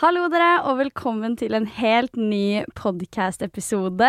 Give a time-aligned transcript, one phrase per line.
[0.00, 4.08] Hallo dere, og velkommen til en helt ny podcast-episode.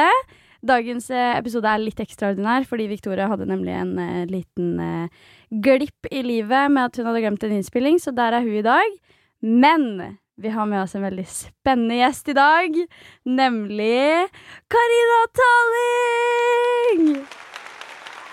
[0.63, 6.07] Dagens eh, episode er litt ekstraordinær, fordi Victoria hadde nemlig en uh, liten uh, glipp
[6.07, 8.95] i livet med at hun hadde glemt en innspilling, så der er hun i dag.
[9.43, 12.81] Men vi har med oss en veldig spennende gjest i dag,
[13.27, 14.31] nemlig
[14.71, 17.07] Karina Talling!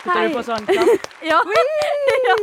[0.06, 0.74] Putter du på sånn?
[1.32, 1.42] Ja.
[2.30, 2.42] ja.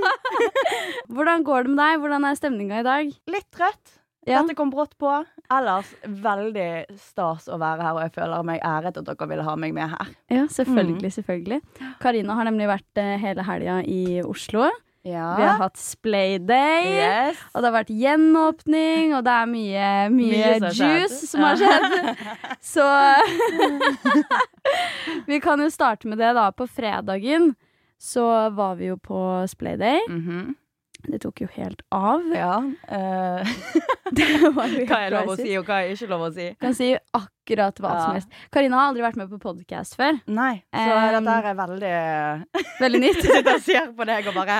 [1.07, 2.01] Hvordan går det med deg?
[2.03, 3.21] Hvordan er stemninga i dag?
[3.31, 4.01] Litt trøtt.
[4.25, 4.41] Ja.
[4.41, 5.11] Dette kom brått på.
[5.53, 9.53] Ellers veldig stas å være her, og jeg føler meg æret at dere ville ha
[9.61, 10.15] meg med her.
[10.33, 11.61] Ja, selvfølgelig, selvfølgelig.
[12.01, 14.65] Karina har nemlig vært eh, hele helga i Oslo.
[15.05, 15.35] Ja.
[15.37, 16.87] Vi har hatt Splayday.
[16.89, 17.37] Yes.
[17.53, 22.25] Og det har vært gjenåpning, og det er mye, mye, Mye juice som har skjedd.
[22.73, 22.87] Så
[25.29, 26.49] Vi kan jo starte med det, da.
[26.51, 27.53] På fredagen
[28.01, 28.25] så
[28.57, 29.19] var vi jo på
[29.49, 30.01] Splayday.
[30.09, 30.55] Mhm.
[31.11, 32.21] Det tok jo helt av.
[32.33, 32.55] Ja.
[32.89, 33.55] Uh,
[34.15, 36.49] Det var jo hva er lov å si, og hva er ikke lov å si?
[36.61, 38.29] Kan si akkurat hva som helst.
[38.53, 40.19] Karina har aldri vært med på podkast før.
[40.29, 40.59] Nei.
[40.73, 41.93] Så Um, dette er veldig
[42.83, 43.21] Veldig nytt.
[43.25, 44.57] Sitter og ser på deg og bare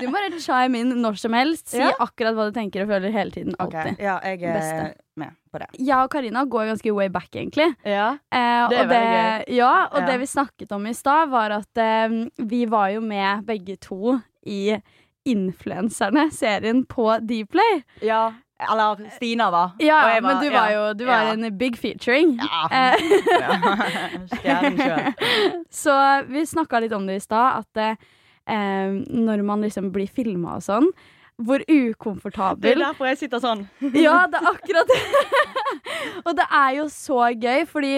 [0.00, 1.68] Du må rett chime inn når som helst.
[1.74, 1.92] Si Ja.
[2.02, 3.54] akkurat hva du tenker og føler hele tiden.
[3.62, 3.94] Alltid.
[3.94, 4.04] Okay.
[4.04, 4.88] Ja, jeg er Beste.
[5.20, 5.68] med på det.
[5.78, 7.68] Jeg og Karina går ganske way back, egentlig.
[7.86, 8.12] Ja.
[8.16, 10.06] uh, Det er veldig det, veldig ja, og Ja.
[10.10, 14.18] det vi snakket om i stad, var at uh, vi var jo med begge to
[14.46, 14.74] i
[15.28, 17.82] Influenserne, serien på Dplay.
[18.02, 18.32] ja.
[18.62, 19.72] Eller Stina var.
[19.82, 21.32] Ja, jeg men du var jo du var Ja.
[21.32, 22.36] en big featuring.
[22.38, 22.68] Ja.
[22.70, 22.94] Eh,
[25.70, 27.96] så vi snakka litt om det i stad, at eh,
[28.54, 30.86] eh, når man liksom blir filma og sånn,
[31.42, 33.64] hvor ukomfortabel Det er derfor jeg sitter sånn.
[33.98, 35.00] Ja, det er akkurat det.
[36.26, 37.96] og det er jo så gøy, fordi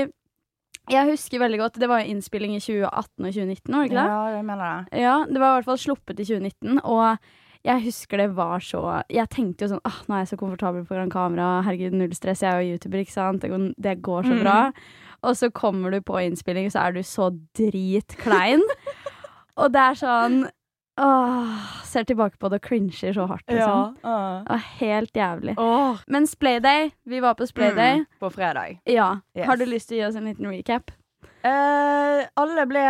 [0.91, 3.97] jeg husker veldig godt Det var jo innspilling i 2018 og 2019, var det ikke
[4.01, 4.11] det?
[4.11, 5.01] Ja, jeg mener det.
[5.01, 7.19] Ja, det var i hvert fall sluppet i 2019, og
[7.65, 10.85] jeg husker det var så Jeg tenkte jo sånn ah, nå er jeg så komfortabel
[10.85, 14.23] foran kamera, herregud, null stress, jeg er jo YouTuber, ikke sant, det går, det går
[14.29, 14.43] så Mm.
[14.43, 14.59] bra.
[15.25, 18.61] Og så kommer du på innspilling, så er du så dritklein.
[19.61, 20.43] og det er sånn
[20.97, 23.97] Åh, ser tilbake på det og cringer så hardt, liksom.
[24.03, 24.43] Ja.
[24.45, 25.55] Det var helt jævlig.
[25.59, 25.97] Oh.
[26.07, 28.05] Men Splayday, vi var på Splayday.
[28.05, 28.81] Mm, på fredag.
[28.85, 29.17] Ja.
[29.37, 29.47] Yes.
[29.47, 30.95] Har du lyst til å gi oss en liten recap?
[31.45, 32.83] Eh, alle ble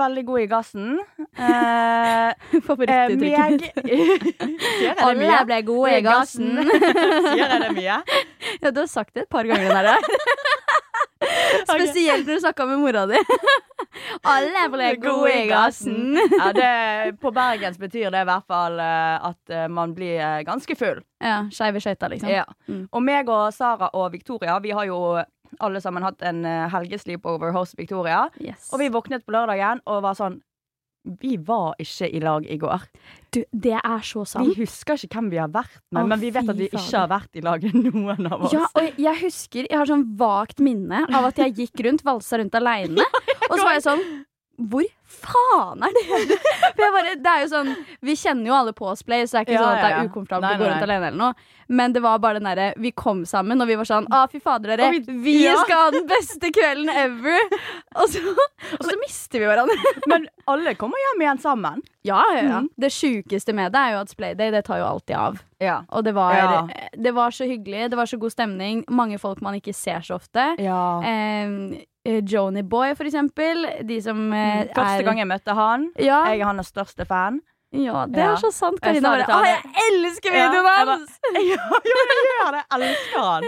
[0.00, 0.96] veldig gode i gassen.
[1.38, 6.56] Eh, eh, Favorittuttrykket jeg det Alle ble gode i gassen.
[7.28, 8.00] Sier jeg det mye?
[8.64, 9.68] ja, du har sagt det et par ganger.
[9.68, 10.00] Den der.
[11.68, 13.20] Spesielt når du snakka med mora di.
[14.30, 16.18] Alle ble gode i gassen.
[16.18, 20.40] Ja, det, på bergensk betyr det i hvert fall eh, at eh, man blir eh,
[20.46, 21.02] ganske full.
[21.22, 22.32] Ja, Skeive skøyter, liksom.
[22.32, 22.46] Ja.
[22.68, 22.86] Mm.
[22.90, 25.00] Og meg og Sara og Victoria, vi har jo
[25.60, 28.28] alle sammen hatt en helgesleep helgesleepover hos Victoria.
[28.38, 28.70] Yes.
[28.72, 30.40] Og vi våknet på lørdagen og var sånn
[31.20, 32.82] Vi var ikke i lag i går.
[33.32, 34.50] Du, det er så sant.
[34.50, 36.82] Vi husker ikke hvem vi har vært med, Å, men vi vet at vi ikke
[36.92, 38.52] har vært i lag, noen av oss.
[38.52, 42.42] Ja, og jeg husker Jeg har sånn vagt minne av at jeg gikk rundt, valsa
[42.42, 43.06] rundt aleine.
[43.50, 44.02] Og så var jeg sånn
[44.70, 46.38] Hvor faen er det?
[46.80, 47.70] Bare, det er jo sånn
[48.06, 49.90] Vi kjenner jo alle på oss Play, så det er ikke Ja, sånn at det
[49.98, 51.48] er ukomfortabelt Nei, å gå rundt alene eller noe.
[51.70, 54.40] Men det var bare den derre Vi kom sammen, og vi var sånn Å, fy
[54.42, 54.88] fader, dere.
[54.96, 55.56] Vi, vi- ja.
[55.62, 57.38] skal ha den beste kvelden ever.
[58.00, 58.22] Og så,
[58.78, 59.76] og så mister vi hverandre.
[60.10, 61.84] Men alle kommer hjem igjen sammen.
[62.06, 62.58] Ja, ja, ja.
[62.64, 62.70] Mm.
[62.80, 65.38] Det sjukeste med det er jo at Splayday, det tar jo alltid av.
[65.62, 65.80] Ja.
[65.94, 66.64] Og det var, Ja.
[66.96, 68.82] det var så hyggelig, det var så god stemning.
[68.88, 70.50] Mange folk man ikke ser så ofte.
[70.58, 70.80] ja.
[71.04, 73.66] Eh, eh, Joni Boy, for eksempel.
[73.86, 75.88] De som eh, Mm, Første gang jeg møtte han.
[75.98, 77.40] ja, Jeg er hans største fan.
[77.72, 78.80] ja, det er så sant.
[78.82, 81.18] Karina Jeg, jeg elsker Ja, videoen hans!
[81.34, 82.62] ja, jeg gjør det!
[82.70, 83.46] Jeg elsker han.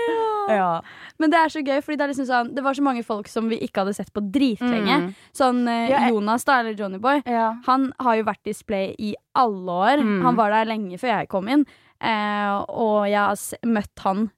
[0.49, 0.81] Ja.
[1.19, 3.49] Men det er så gøy, fordi det liksom sånn Det var så mange folk som
[3.51, 4.99] vi ikke hadde sett på dritlenge.
[5.05, 5.09] Mm.
[5.35, 7.23] Sånn eh, Jonas, da, eller Johnny Boy.
[7.27, 7.53] Ja.
[7.67, 10.03] Han har jo vært display i alle år.
[10.03, 10.21] Mm.
[10.27, 11.67] Han var der lenge før jeg kom inn.
[12.03, 14.31] Eh, og jeg har møtt han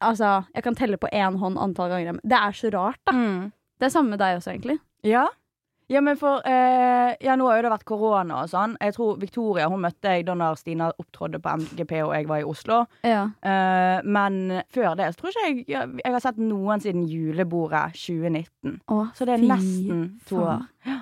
[0.00, 2.16] Altså, jeg kan telle på én hånd antall ganger.
[2.24, 3.12] Det er så rart, da.
[3.12, 3.50] Mm.
[3.76, 4.78] Det er samme med deg også, egentlig.
[5.04, 5.26] Ja.
[5.90, 8.76] Ja, men for eh, Ja, nå har jo det vært korona og sånn.
[8.80, 12.40] Jeg tror Victoria hun møtte jeg da når Stina opptrådte på MGP og jeg var
[12.44, 12.84] i Oslo.
[13.06, 13.24] Ja.
[13.42, 17.88] Eh, men før det så tror ikke jeg jeg, jeg har sett noen siden julebordet
[17.98, 18.78] 2019.
[18.88, 20.66] Å, Så det er fy nesten to faen.
[20.86, 20.98] år.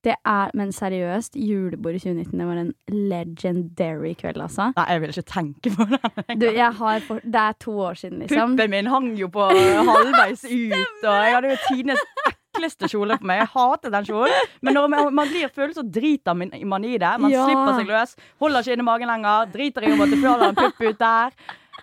[0.00, 4.70] Det er, men seriøst, julebordet 2019 det var en legendary kveld, altså.
[4.76, 6.00] Nei, jeg vil ikke tenke på det.
[6.40, 8.54] Du, jeg har for, det er to år siden, liksom.
[8.56, 12.00] Puppen min hang jo på halvveis ut, og jeg hadde jo tidenes
[12.50, 13.40] ekleste kjole på meg.
[13.44, 14.50] Jeg hater den kjolen.
[14.62, 17.14] Men når man, blir full, så driter man, i det.
[17.20, 17.46] Man Ja.
[17.46, 18.16] slipper seg løs.
[18.40, 19.50] Holder ikke inne magen lenger.
[19.52, 21.32] Driter i om at det føler en pupp ut der.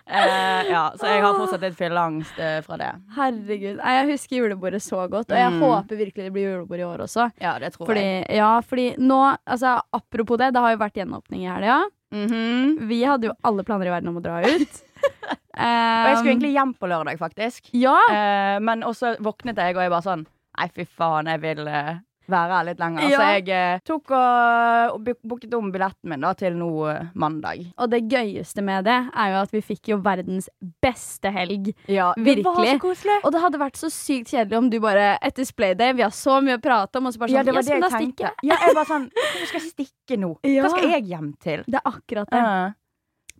[0.08, 2.90] Eh, ja, så jeg har fortsatt litt fylleangst eh, fra det.
[3.16, 3.80] Herregud.
[3.82, 5.60] Jeg husker julebordet så godt, og jeg Mm.
[5.60, 7.32] håper virkelig det blir julebord i år også.
[7.40, 8.36] Ja, det tror Fordi, jeg.
[8.36, 11.84] ja, fordi nå, altså apropos det, det har jo vært gjenåpning i helga.
[12.14, 12.88] Mhm.
[12.88, 14.82] Vi hadde jo alle planer i verden om å dra ut.
[15.58, 17.68] Og jeg skulle Um, egentlig hjem på lørdag, faktisk.
[17.74, 17.98] Ja!
[18.08, 20.26] Eh, men også våknet jeg, og jeg bare sånn
[20.58, 23.04] Nei, fy faen, jeg vil eh, være her litt lenger.
[23.08, 23.18] Ja.
[23.20, 27.62] Så jeg eh, tok og, og booket om billetten min da til nå eh, mandag.
[27.78, 30.50] Og det gøyeste med det er jo at vi fikk jo verdens
[30.84, 31.70] beste helg.
[31.86, 32.42] Ja, Virkelig.
[32.42, 33.16] Det var så koselig.
[33.22, 36.40] Og det hadde vært så sykt kjedelig om du bare etter Splayday Vi har så
[36.44, 38.34] mye å prate om, og så bare sånn Ja, det var det jeg tenkte.
[38.42, 40.34] Ja, jeg bare sånn Hvorfor skal jeg stikke nå?
[40.42, 41.64] Hva skal jeg hjem til?
[41.70, 42.42] Det er akkurat det.
[42.44, 42.60] Ja.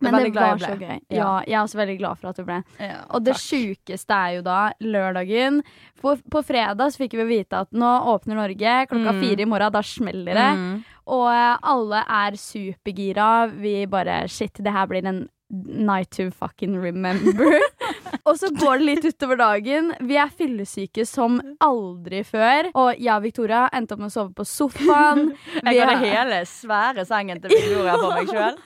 [0.01, 0.99] Men det var så gøy.
[1.09, 1.17] Ja.
[1.19, 2.59] Ja, jeg er også veldig glad for at du ble.
[2.79, 5.61] Ja, Og det sjukeste er jo da lørdagen.
[6.01, 9.19] På, på fredag så fikk vi vite at nå åpner Norge klokka Mm.
[9.23, 9.71] fire i morgen.
[9.73, 10.49] Da smeller det.
[10.57, 10.83] Mm.
[11.07, 13.47] Og eh, alle er supergira.
[13.51, 17.59] Vi bare Shit, det her blir en night to fucking remember.
[18.27, 19.91] og så går det litt utover dagen.
[20.05, 22.69] Vi er fyllesyke som aldri før.
[22.77, 25.31] Og jeg og Victoria endte opp med å sove på sofaen.
[25.65, 28.59] Vi Jeg hadde er- hele svære sengen til Victoria for meg sjøl.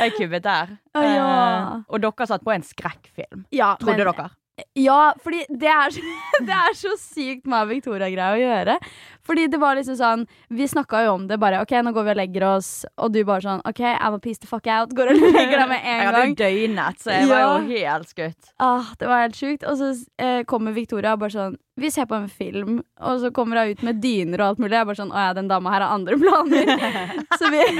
[0.00, 0.76] Jeg kubbet der.
[0.92, 1.26] Ah, ja.
[1.26, 3.46] Eh, og dere satt på en skrekkfilm.
[3.56, 4.30] ja, Trodde men- dere?
[4.76, 5.94] Ja, fordi det er,
[6.44, 8.74] det er så sykt meg og Victoria-greie å gjøre.
[9.26, 11.60] Fordi det var liksom sånn Vi snakka jo om det bare.
[11.62, 12.70] OK, nå går vi og legger oss.
[12.98, 14.94] Og du bare sånn OK, I'm a piece the fuck out.
[14.96, 18.08] Går og legger deg med en hadde Jeg jo døgnet, så jeg var jo helt
[18.14, 18.54] skutt.
[18.62, 19.66] Ah, det var helt sjukt.
[19.68, 19.92] Og så
[20.22, 22.80] eh, kommer Victoria og bare sånn Vi ser på en film.
[23.00, 24.76] Og så kommer hun ut med dyner og alt mulig.
[24.76, 26.64] Jeg bare sånn Å ja, den dama her har andre planer.
[27.38, 27.62] så vi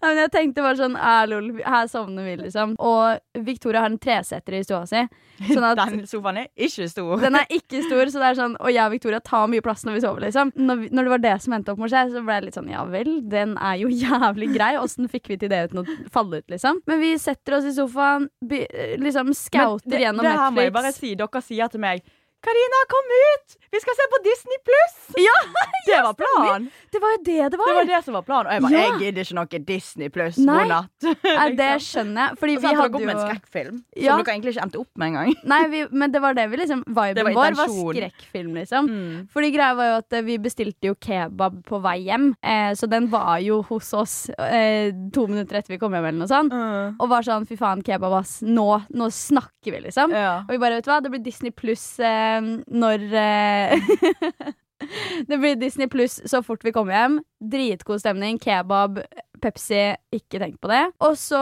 [0.00, 2.74] Nei, men jeg tenkte bare sånn ah, lol, her sovner vi, liksom.
[2.80, 5.02] Og Victoria har en treseter i stua si.
[5.50, 7.19] Sånn at Den sofaen er ikke stor.
[7.24, 9.84] Den er ikke stor, så det er sånn Og jeg og Victoria tar mye plass
[9.86, 10.52] når vi sover, liksom.
[10.56, 12.58] Når, når det var det som endte opp med å skje, så ble jeg litt
[12.60, 14.72] sånn ja vel, den er jo jævlig grei.
[14.80, 16.80] Åssen fikk vi til det uten å falle ut, liksom?
[16.90, 18.64] Men vi setter oss i sofaen, by,
[19.02, 21.14] liksom scouter det, gjennom det her må jeg bare si.
[21.18, 22.04] Dere sier til meg
[22.40, 23.56] Karina, kom ut!
[23.70, 24.94] Vi skal se på Disney pluss!
[25.20, 25.34] Ja,
[25.86, 26.68] Det var planen.
[26.92, 27.68] det var jo det det var.
[27.70, 27.84] Det var!
[27.90, 28.46] det som var planen.
[28.48, 28.80] Og jeg bare, Ja.
[28.86, 30.38] jeg gidder ikke noe Disney pluss.
[30.40, 31.06] God natt.
[31.60, 32.38] Det skjønner jeg.
[32.40, 34.14] Fordi vi hadde opp med en skrekkfilm Ja.
[34.16, 35.34] som dere egentlig ikke endte opp med engang.
[35.52, 38.88] Nei, vi, men det var det vi liksom Viben var vår var skrekkfilm, liksom.
[38.90, 39.28] Mm.
[39.34, 42.88] Fordi greia var jo at eh, vi bestilte jo kebab på vei hjem, eh, så
[42.90, 46.56] den var jo hos oss eh, to minutter etter vi kom hjem, eller noe sånt.
[47.00, 48.38] Og var sånn fy faen, kebab, ass.
[48.46, 50.14] Nå, nå snakker vi, liksom.
[50.16, 50.40] Ja.
[50.46, 52.29] Og vi bare, vet du hva, det blir Disney pluss eh,
[52.70, 54.50] når eh,
[55.28, 57.18] Det blir Disney pluss så fort vi kommer hjem.
[57.52, 58.38] Dritgod stemning.
[58.40, 59.02] Kebab,
[59.42, 59.82] Pepsi.
[60.16, 60.80] Ikke tenk på det.
[61.04, 61.40] Og så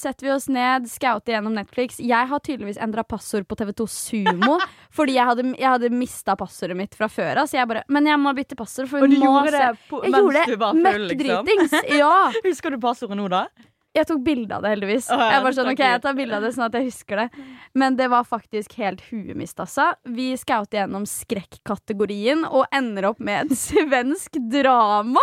[0.00, 1.96] setter vi oss ned, scouter gjennom Netflix.
[1.96, 4.58] Jeg har tydeligvis endra passord på TV2 Sumo
[4.96, 7.48] fordi jeg hadde, jeg hadde mista passordet mitt fra før av.
[7.50, 9.62] Så jeg bare Men jeg må bytte passord, for Og vi du må gjorde se
[9.64, 11.30] det på, Jeg gjorde du det var full, liksom?
[11.48, 11.78] møkkdritings.
[11.96, 12.12] Ja.
[12.50, 13.46] Husker du passordet nå, da?
[13.94, 15.06] Jeg tok bilde av det, heldigvis.
[15.14, 17.20] Oh, ja, jeg bare sånn, ok, jeg tar bilde av det sånn at jeg husker
[17.22, 17.44] det.
[17.78, 19.92] Men det var faktisk helt huemist, altså.
[20.16, 25.22] Vi scouter gjennom skrekkategorien og ender opp med et svensk drama.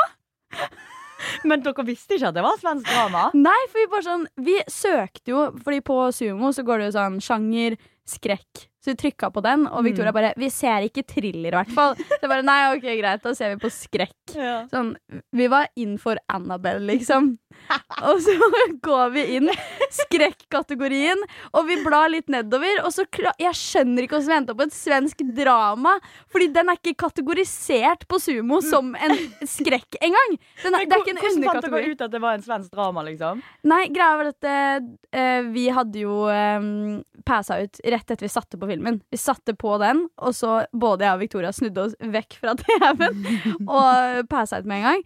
[1.46, 3.28] Men dere visste ikke at det var svensk drama?
[3.38, 6.96] Nei, for vi bare sånn Vi søkte jo, fordi på Sumo så går det jo
[6.98, 7.78] sånn sjanger,
[8.10, 8.71] skrekk.
[8.82, 11.94] Så vi trykka på den, og Victoria bare 'Vi ser ikke thriller, i hvert fall'.
[12.22, 14.34] Så bare nei, ok, greit, da ser vi på skrekk.
[14.34, 14.66] Ja.
[14.72, 14.96] Sånn,
[15.32, 17.36] vi var inn for Annabelle, liksom.
[18.10, 18.34] Og så
[18.88, 19.50] går vi inn
[19.94, 21.20] skrekkategorien,
[21.54, 22.82] og vi blar litt nedover.
[22.86, 23.06] Og så
[23.40, 25.98] Jeg skjønner ikke hvordan vi endte opp på et svensk drama.
[26.32, 29.16] Fordi den er ikke kategorisert på Sumo som en
[29.48, 30.38] skrekk engang.
[30.64, 32.74] Den er, det er ikke en Hvordan fant dere ut at det var en svensk
[32.74, 33.44] drama, liksom?
[33.68, 38.60] Nei, greia var at uh, vi hadde jo um, passa ut rett etter vi satte
[38.60, 39.02] på filmen.
[39.12, 43.68] Vi satte på den, og så både jeg og Victoria snudde oss vekk fra TV-en
[43.68, 45.04] og passa ut med en gang.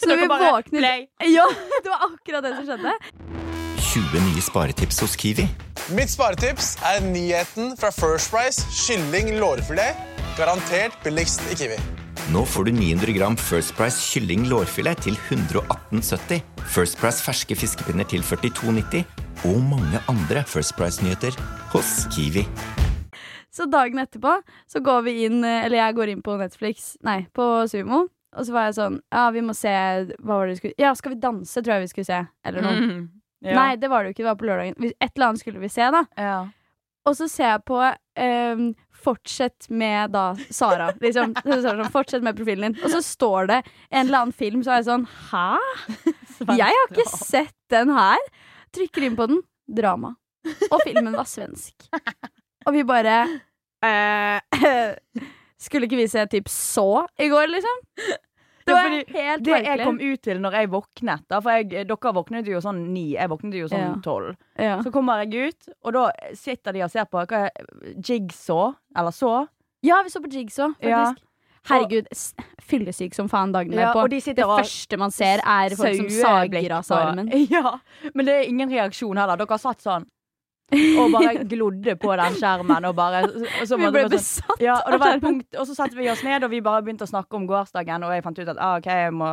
[0.00, 1.06] Så når vi våknet play.
[1.36, 1.46] Ja,
[1.82, 2.96] det var akkurat det som skjedde.
[3.90, 5.46] 20 nye sparetips hos Kiwi.
[5.96, 9.98] Mitt sparetips er nyheten fra First Price kylling lårfilet.
[10.38, 11.78] Garantert billigst i Kiwi.
[12.28, 16.42] Nå får du 900 gram First Price kylling lårfilet til 118,70.
[16.70, 19.02] First Price ferske fiskepinner til 42,90.
[19.48, 21.34] Og mange andre First Price-nyheter
[21.72, 22.44] hos Kiwi.
[23.50, 24.36] Så dagen etterpå
[24.70, 28.04] så går vi inn, eller jeg går inn på Netflix, nei, på Sumo.
[28.38, 29.70] Og så var jeg sånn Ja, vi må se
[30.22, 32.20] Hva var det vi skulle Ja, Skal vi danse, tror jeg vi skulle se.
[32.46, 32.76] Eller noe.
[32.78, 33.00] Mm.
[33.42, 33.56] Ja.
[33.56, 34.22] Nei, det var det jo ikke.
[34.22, 34.76] Det var på lørdagen.
[34.92, 36.04] Et eller annet skulle vi se, da.
[36.20, 36.38] Ja.
[37.08, 37.78] Og så ser jeg på
[38.20, 38.66] ehm,
[39.00, 40.90] Fortsett med da Sara.
[41.00, 41.34] Liksom.
[41.64, 42.78] Sånn, Fortsett med profilen din.
[42.84, 43.58] Og så står det
[43.90, 45.48] en eller annen film, så er jeg sånn Hæ?
[46.56, 48.22] Jeg har ikke sett den her.
[48.76, 49.42] Trykker inn på den.
[49.70, 50.14] Drama.
[50.70, 51.88] Og filmen var svensk.
[52.66, 53.20] Og vi bare
[53.84, 54.40] eh,
[55.60, 57.80] Skulle ikke vi se typ så i går, liksom?
[58.66, 62.12] Det var helt Det jeg kom ut til når jeg våknet da, For jeg, dere
[62.16, 64.34] våknet jo sånn ni, jeg våknet jo sånn tolv.
[64.60, 64.76] Ja.
[64.84, 66.04] Så kommer jeg ut, og da
[66.36, 67.50] sitter de og ser på hva er
[67.96, 69.34] Jigsaw, eller så.
[69.86, 71.20] ja, vi så på Jigsaw, faktisk.
[71.20, 71.26] Ja.
[71.68, 72.06] Herregud,
[72.64, 74.08] fyllesyk som faen dagen Ja, derpå.
[74.08, 77.28] de det første man ser, er folk som sager av seg armen.
[77.52, 77.78] Ja,
[78.14, 79.36] men det er ingen reaksjon heller.
[79.36, 80.06] Dere har satt sånn
[80.70, 84.76] og bare glodde på den skjermen og bare og så Vi ble sånn, besatt ja,
[84.78, 87.08] og, det var et punkt, og så satte vi oss ned, og vi bare begynte
[87.08, 89.30] å snakke om gårsdagen, og jeg fant ut at ah, OK, jeg må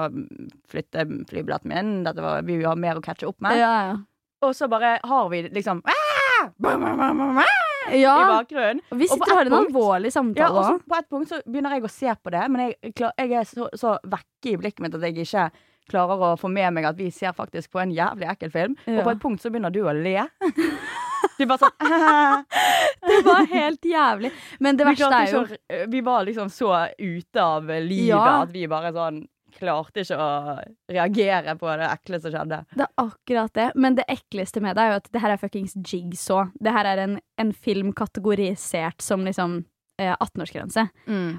[0.71, 1.95] flytte flybilletten min.
[2.07, 3.59] Dette var, vi har mer å catche opp med.
[3.59, 3.97] Ja, ja.
[4.45, 6.03] Og så bare har vi liksom ah!
[6.37, 7.67] Ah!
[7.93, 8.81] i bakgrunnen.
[8.91, 11.39] Og vi sitter og har en alvorlig Ja, samtale og så på et punkt så
[11.45, 14.83] begynner jeg å se på det, men jeg, jeg er så, så vekke i blikket
[14.83, 15.49] mitt at jeg ikke
[15.87, 18.75] klarer å få med meg at vi ser faktisk på en jævlig ekkel film.
[18.85, 18.99] Ja.
[18.99, 20.27] Og på et punkt så begynner du å le.
[21.37, 22.43] Du bare sånn
[23.07, 24.31] Det var helt jævlig.
[24.63, 28.41] Men det verste er jo vi var liksom så ute av livet Ja.
[28.43, 29.23] at vi bare sånn
[29.57, 30.57] klarte ikke å
[30.91, 32.59] reagere på det ekle som skjedde.
[32.77, 33.71] Det er akkurat det.
[33.75, 36.51] Men det ekleste med det er jo at det her er fuckings Jigsaw.
[36.61, 39.55] Det her er en, en film kategorisert som liksom
[39.97, 40.83] eh, 18-årsgrense.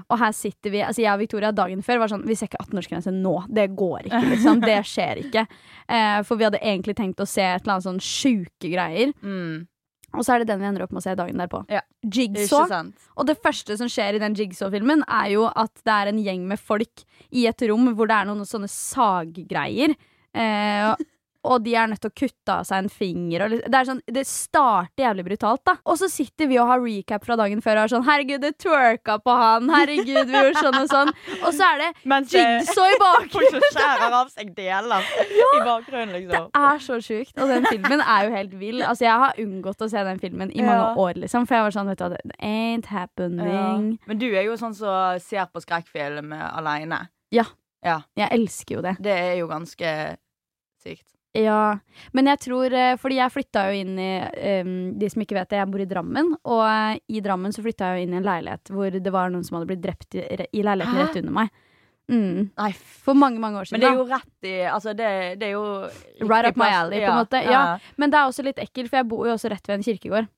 [0.09, 2.59] Og her sitter vi Altså jeg og Victoria dagen før var sånn Vi ser ikke
[2.65, 3.35] 18-årsgrense nå.
[3.47, 4.59] Det går ikke, liksom.
[4.67, 5.45] Det skjer ikke.
[5.87, 9.13] Eh, for vi hadde egentlig tenkt å se et eller annet sånn sjuke greier.
[9.23, 9.67] Mm.
[10.15, 11.61] Og så er det den vi ender opp med å se dagen derpå.
[11.71, 11.83] Ja.
[12.01, 12.71] Jigsaw.
[13.19, 16.47] Og det første som skjer i den Jigsaw-filmen, er jo at det er en gjeng
[16.49, 19.93] med folk i et rom hvor det er noen sånne saggreier.
[20.33, 21.05] Eh,
[21.47, 23.45] og de er nødt til å kutte av seg en finger.
[23.63, 25.77] Det, er sånn, det starter jævlig brutalt, da.
[25.87, 28.57] Og så sitter vi og har recap fra dagen før og er sånn Herregud, det
[28.59, 29.69] twerka på han.
[29.71, 31.11] Herregud, vi gjorde sånn og sånn.
[31.39, 31.89] Og så er det
[32.33, 33.63] Jigsaw i folk bakgrunnen.
[33.69, 36.49] som skjærer av seg deler i bakgrunnen, liksom.
[36.51, 37.33] Det er så sjukt.
[37.39, 38.83] Og den filmen er jo helt vill.
[38.83, 40.93] Altså, jeg har unngått å se den filmen i mange Ja.
[40.95, 41.47] år, liksom.
[41.47, 43.99] For jeg var sånn, vet du det ain't happening.
[44.07, 47.05] Men du er jo sånn som ser på skrekkfilm aleine.
[47.31, 48.97] Jeg elsker jo det.
[48.99, 50.17] Det er jo ganske
[50.83, 51.05] sykt.
[51.37, 51.77] Ja,
[52.17, 54.13] men jeg tror eh, Fordi jeg flytta jo inn i
[54.63, 56.31] um, De som ikke vet det, jeg bor i Drammen.
[56.49, 59.29] Og eh, i Drammen så flytta jeg jo inn i en leilighet hvor det var
[59.33, 61.05] noen som hadde blitt drept i, i leiligheten Hæ?
[61.05, 61.51] rett under meg.
[62.09, 62.49] Mm.
[62.57, 63.77] Nei, For mange, mange år siden.
[63.77, 67.03] Men det er jo rett i Altså, det, det er jo Right up my alley,
[67.05, 67.43] på en måte.
[67.45, 67.63] Ja.
[68.01, 70.33] Men det er også litt ekkelt, for jeg bor jo også rett ved en kirkegård.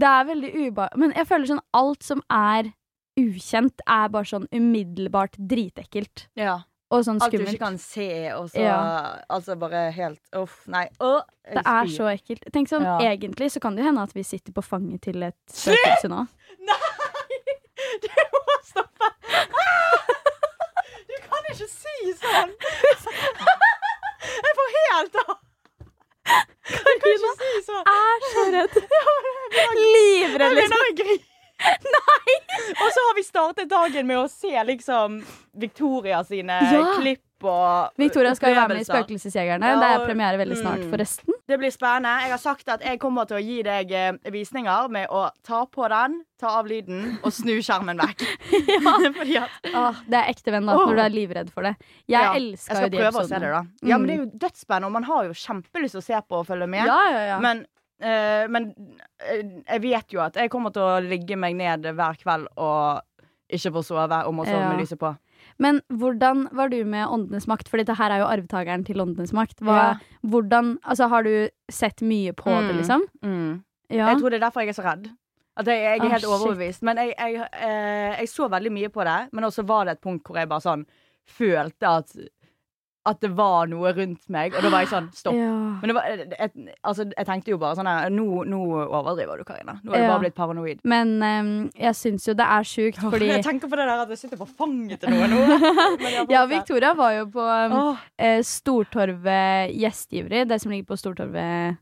[0.00, 0.88] Det er veldig uba...
[0.96, 2.70] Men jeg føler sånn alt som er
[3.20, 6.28] ukjent, er bare sånn umiddelbart dritekkelt.
[6.38, 6.60] ja.
[6.90, 8.78] Og sånn Alt du ikke kan se, og så Ja.
[9.30, 10.88] Altså bare helt Uff, nei.
[11.00, 12.42] Åh, Det er så ekkelt.
[12.52, 12.98] Tenk sånn, Ja.
[13.12, 16.24] Egentlig så kan det jo hende at vi sitter på fanget til et spøkelse nå.
[16.70, 17.38] Nei!
[18.02, 19.06] Du må stoppe!
[21.10, 22.50] Du kan ikke si sånn!
[24.44, 25.36] Jeg får helt av!
[26.70, 27.84] Du kan ikke si sånn.
[27.90, 28.76] er så redd.
[29.56, 30.70] Jeg Livredd, liksom.
[30.70, 31.26] begynner å grine.
[31.94, 32.36] Nei!
[32.80, 34.06] Og så har vi startet dagen
[34.60, 35.20] med liksom
[35.56, 36.94] Victoria sine Ja.
[37.00, 38.84] klipp og Victoria skal jo være med i.
[38.84, 39.64] Spøkelsesjegerne.
[39.64, 40.90] Ja, det er premiere veldig snart, Mm.
[40.92, 41.32] forresten.
[41.48, 42.10] Det blir spennende.
[42.22, 45.64] Jeg har sagt at jeg kommer til å gi deg eh, visninger med å ta
[45.64, 48.26] på den, ta av lyden og snu skjermen vekk.
[49.18, 51.74] Fordi at Åh, det er ekte venn da, når du er livredd for det.
[52.06, 53.64] Jeg Ja, elska jeg jo skal de prøve å se det, da.
[53.82, 54.00] Ja, Mm.
[54.00, 56.46] men det er jo dødsspennende, og man har jo kjempelyst til å se på og
[56.46, 56.84] følge med.
[56.86, 57.40] Ja, ja, ja.
[57.40, 57.66] Men,
[58.00, 58.70] Uh, men
[59.20, 63.02] uh, jeg vet jo at jeg kommer til å ligge meg ned hver kveld og
[63.52, 64.68] ikke få sove og må sove Ja.
[64.72, 65.16] med lyset på.
[65.58, 67.68] Men hvordan var du med Åndenes makt?
[67.68, 69.56] For dette her er jo arvtakeren til Åndenes makt.
[69.60, 69.94] Hva, Ja.
[70.26, 72.76] hvordan, altså, har du sett mye på det, Mm.
[72.78, 73.02] liksom?
[73.24, 73.62] Mm.
[73.90, 74.06] Ja.
[74.08, 75.08] Jeg tror det er derfor jeg er så redd.
[75.56, 76.30] At jeg, jeg er Ah, helt shit.
[76.30, 76.82] overbevist.
[76.82, 80.00] Men jeg, jeg, eh, jeg så veldig mye på det, men også var det et
[80.00, 80.84] punkt hvor jeg bare sånn
[81.26, 82.14] følte at
[83.08, 85.36] at det var noe rundt meg, og da var jeg sånn stopp.
[85.36, 85.52] Ja.
[85.80, 89.44] Men det var, jeg, altså, jeg tenkte jo bare sånn her Nå, nå overdriver du,
[89.48, 89.78] Karina.
[89.80, 90.10] Nå er du Ja.
[90.12, 90.82] bare blitt paranoid.
[90.84, 94.12] Men um, jeg syns jo det er sjukt, fordi Jeg tenker på det der at
[94.12, 95.40] jeg sitter på fanget til noen nå.
[96.34, 96.44] Ja.
[96.50, 98.02] Victoria var jo på um, oh.
[98.20, 101.78] eh, Stortorvet gjestgiveri, det som ligger på Stortorvet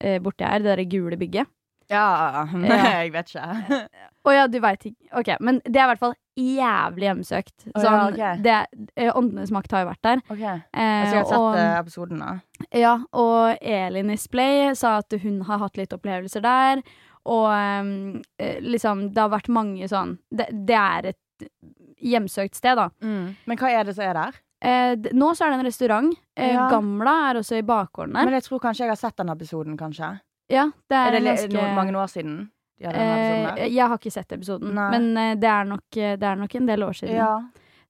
[0.00, 1.50] eh, borti her, det derre gule bygget.
[2.70, 3.78] ja, jeg vet ikke.
[4.24, 5.08] Å ja, du veit ikke.
[5.20, 7.66] Ok, men det er i hvert fall jævlig hjemsøkt.
[7.76, 8.36] Å ja, okay.
[8.44, 8.56] det,
[8.96, 10.22] eh, Åndenes makt har jo vært der.
[10.32, 12.32] Ok, Eh, Jeg har sett og, eh, episoden, da.
[12.72, 16.82] ja, og Elin Isplay sa at hun har hatt litt opplevelser der.
[17.24, 17.46] Og
[18.66, 21.48] liksom, det har vært mange sånn Det, det er et
[22.02, 22.88] hjemsøkt sted, da.
[23.46, 24.40] Men hva er det som er der?
[24.62, 26.12] Eh, nå så er det en restaurant.
[26.36, 26.68] Eh, Ja.
[26.70, 28.24] Gamla er også i bakgården der.
[28.26, 30.20] Men jeg tror kanskje jeg har sett den episoden, kanskje.
[30.50, 32.50] Ja, det er, Er det ganske no, mange år siden?
[32.90, 33.56] der?
[33.56, 34.90] Eh, jeg har ikke sett episoden, Nei.
[34.94, 37.18] men eh, det, er nok, eh, det er nok en del år siden.
[37.20, 37.34] Ja.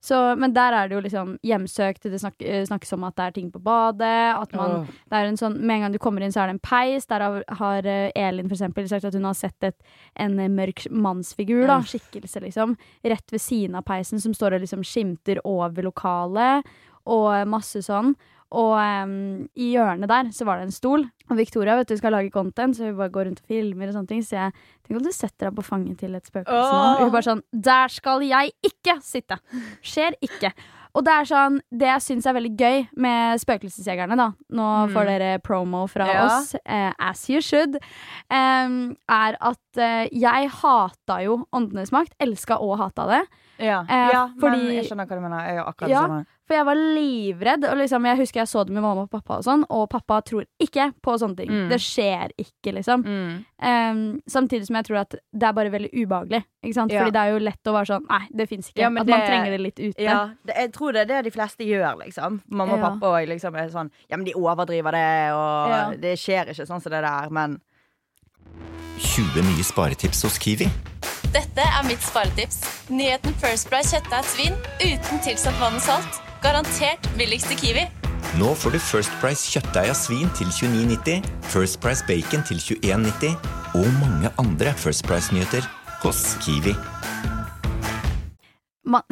[0.03, 2.09] Så, men der er det jo liksom hjemsøkt.
[2.11, 4.35] Det snak, eh, snakkes om at det er ting på badet.
[4.35, 4.97] At man, oh.
[5.07, 7.07] det er en sånn, med en gang du kommer inn, så er det en peis.
[7.07, 9.77] Der har, har Elin for eksempel sagt at hun har sett et,
[10.19, 12.75] en mørk mannsfigur, da, skikkelse, liksom,
[13.07, 16.67] rett ved siden av peisen, som står og liksom skimter over lokalet.
[17.07, 18.13] Og masse sånn.
[18.53, 19.13] Og um,
[19.57, 21.07] i hjørnet der så var det en stol.
[21.31, 23.87] Og Victoria vet du, skal lage content, så hun bare går rundt og filmer.
[23.89, 26.69] og sånne ting Så jeg tenker om du setter deg på fanget til et spøkelse
[26.69, 26.85] nå.
[26.99, 29.39] Og hun bare sånn Der skal jeg ikke sitte!
[29.81, 30.51] Skjer ikke.
[30.93, 35.07] Og det er sånn, det jeg syns er veldig gøy med Spøkelsesjegerne, da Nå får
[35.09, 36.25] dere promo fra Ja.
[36.27, 37.79] oss, eh, as you should,
[38.29, 42.13] um, er at eh, jeg hata jo Åndenes makt.
[42.21, 43.23] Elska og hata det.
[43.57, 45.47] Ja, Eh, ja fordi- men jeg skjønner hva du mener.
[45.47, 46.07] Jeg er akkurat Ja.
[46.07, 46.25] sånn.
[46.47, 47.65] For jeg var livredd.
[47.69, 50.17] Og liksom, jeg husker jeg så det med mamma og pappa, og sånn Og pappa
[50.27, 51.51] tror ikke på sånne ting.
[51.53, 51.69] Mm.
[51.71, 53.05] Det skjer ikke, liksom.
[53.07, 53.37] Mm.
[53.63, 56.43] Um, samtidig som jeg tror at det er bare veldig ubehagelig.
[56.63, 56.91] Ikke sant?
[56.91, 57.03] Ja.
[57.03, 58.81] Fordi det er jo lett å være sånn Nei, det fins ikke.
[58.83, 60.03] Ja, at at man trenger det litt ute.
[60.03, 62.41] Ja, det, jeg tror det er det de fleste gjør, liksom.
[62.51, 65.83] Mamma og pappa og liksom er sånn Ja, men de overdriver det, og Ja.
[65.95, 67.61] det skjer ikke sånn som det der, men
[68.99, 70.67] 20 nye sparetips hos Kiwi.
[71.33, 72.59] Dette er mitt sparetips.
[72.93, 76.32] Nyheten First Price kjøttdeigsvin uten tilsatt vann og salt.
[76.43, 77.83] Garantert billigst i Kiwi.
[78.39, 81.23] Nå får du First Price kjøttdeig av svin til 29,90,
[81.53, 83.37] First Price bacon til 21,90
[83.79, 85.63] og mange andre First Price-nyheter
[86.03, 86.73] hos Kiwi.
[88.83, 89.07] Man,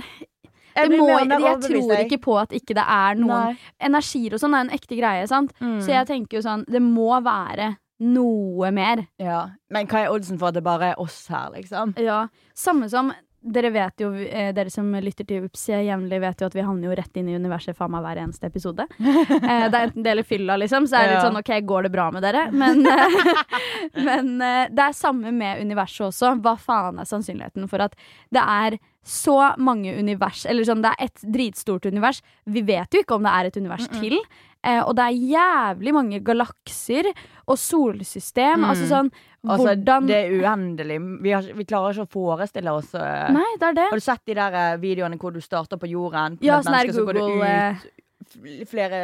[0.75, 3.55] Jeg det må, jeg tror ikke på at ikke det er noen Nei.
[3.79, 5.55] Energier og sånn er en ekte greie, sant?
[5.63, 5.79] Mm.
[5.85, 9.05] Så jeg tenker jo sånn Det må være noe mer.
[9.21, 9.45] Ja.
[9.71, 11.95] Men hva er oddsen for at det bare er oss her, liksom?
[12.01, 12.25] Ja,
[12.57, 16.55] Samme som dere vet jo, eh, dere som lytter til Ups jevnlig, vet jo at
[16.55, 18.87] vi havner jo rett inn i universet faen meg hver eneste episode.
[19.41, 21.87] Eh, det er enten det eller fylla, liksom, så er det litt sånn OK, går
[21.87, 22.43] det bra med dere?
[22.53, 23.15] Men, eh,
[24.07, 26.35] men eh, det er samme med universet også.
[26.43, 27.97] Hva faen er sannsynligheten for at
[28.33, 32.21] det er så mange univers Eller sånn, det er et dritstort univers.
[32.45, 34.19] Vi vet jo ikke om det er et univers til.
[34.61, 37.09] Eh, og det er jævlig mange galakser
[37.49, 38.61] og solsystem.
[38.61, 38.67] Mm.
[38.69, 39.09] Altså sånn
[39.41, 40.99] Altså, Hvordan Det er uendelig.
[41.23, 43.87] Vi, har, vi klarer ikke å forestille oss eh, Nei, det er det.
[43.89, 46.37] Har du sett de der eh, videoene hvor du starter på jorden?
[46.45, 48.99] Ja, med sånn er mennesker, så eh, ut Flere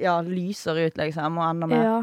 [0.00, 1.82] ja, lyser ut, liksom, og enda mer.
[1.84, 1.98] Ja.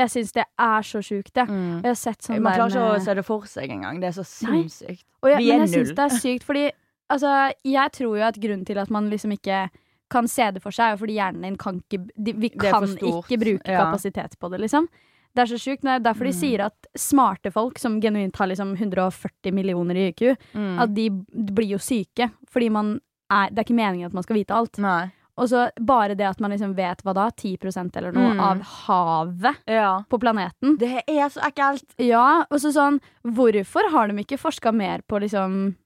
[0.00, 1.44] Jeg syns det er så sjukt, det.
[1.46, 1.84] Mm.
[1.84, 4.00] Jeg har sett sånn Man klarer ikke å se det for seg engang.
[4.02, 5.04] Det er så sinnssykt.
[5.22, 6.64] Jeg, Vi er men jeg syns det er sykt, fordi
[7.12, 7.36] altså,
[7.68, 9.68] jeg tror jo at grunnen til at man liksom ikke
[10.10, 13.70] kan se det for seg, er fordi hjernen din kan ikke Vi kan ikke bruke
[13.70, 14.88] kapasitet på det, liksom.
[15.34, 15.82] Det er så sjukt.
[15.82, 16.40] Det er derfor de Mm.
[16.40, 20.78] sier at smarte folk som genuint har liksom 140 millioner i IQ, Mm.
[20.80, 22.30] at de blir jo syke.
[22.50, 24.76] Fordi man er Det er ikke meningen at man skal vite alt.
[24.78, 25.12] Nei.
[25.38, 28.40] Og så bare det at man liksom vet hva da, 10% eller noe, Mm.
[28.40, 30.02] av havet Ja.
[30.10, 30.76] på planeten.
[30.78, 31.84] Det er så ekkelt.
[31.98, 35.76] Ja, og så sånn Hvorfor har de ikke forska mer på liksom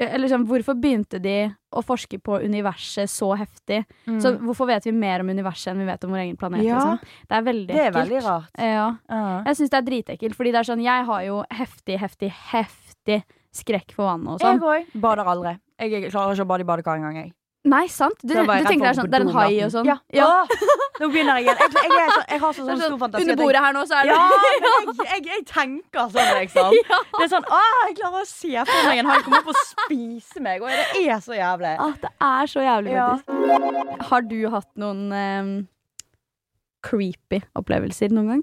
[0.00, 1.34] Eller sånn, hvorfor begynte de
[1.76, 3.82] å forske på universet så heftig?
[4.22, 6.62] Så hvorfor vet vi mer om universet enn vi vet om vår egen planet?
[6.62, 6.68] Mm.
[6.70, 6.78] Ja.
[6.78, 7.26] Liksom?
[7.28, 8.54] Det er veldig det er veldig rart.
[8.56, 8.86] Ja.
[9.10, 9.42] Ja.
[9.50, 13.20] Jeg syns det er dritekkelt, fordi det er sånn Jeg har jo heftig, heftig, heftig
[13.52, 14.64] skrekk for vannet og Jeg sånn.
[14.72, 15.00] òg.
[15.04, 15.58] Bader aldri.
[15.80, 17.16] Jeg klarer ikke å bade i badekar engang.
[17.16, 17.32] Jeg.
[17.68, 18.16] Nei, sant?
[18.24, 19.88] Du, du tenker det er sånn Det er en hai og sånn?
[19.88, 19.98] Ja.
[20.24, 20.52] Åh,
[21.02, 21.58] nå begynner jeg igjen.
[21.60, 23.26] Jeg, jeg, jeg, så, jeg har så Det er sånn stor fantasi.
[23.26, 26.78] Under bordet her nå, så er det Ja, jeg, tenker sånn, liksom.
[27.18, 29.60] Det er sånn Å, jeg klarer å se for meg en hai komme opp og
[29.60, 31.74] spise meg, og det er så jævlig.
[31.84, 33.10] Ah, det er så jævlig, Ja.
[34.08, 35.52] Har du hatt noen ehm,
[36.86, 38.42] creepy opplevelser noen gang?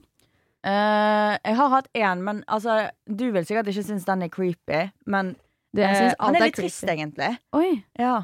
[0.68, 4.88] Uh, jeg har hatt én, men altså Du vil sikkert ikke synes den er creepy,
[5.08, 5.36] men
[5.72, 7.38] Du, jeg eh, synes han alt er er litt trist, egentlig.
[7.58, 8.18] Oi, Ja.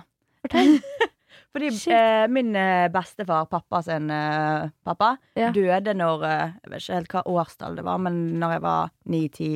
[0.44, 0.78] Fortell.
[1.54, 5.52] Fordi eh, min eh, bestefar, pappa sin eh, pappa, Ja.
[5.54, 8.94] døde når eh, Jeg vet ikke helt hva årstall det var, men når jeg var
[9.14, 9.50] ni-ti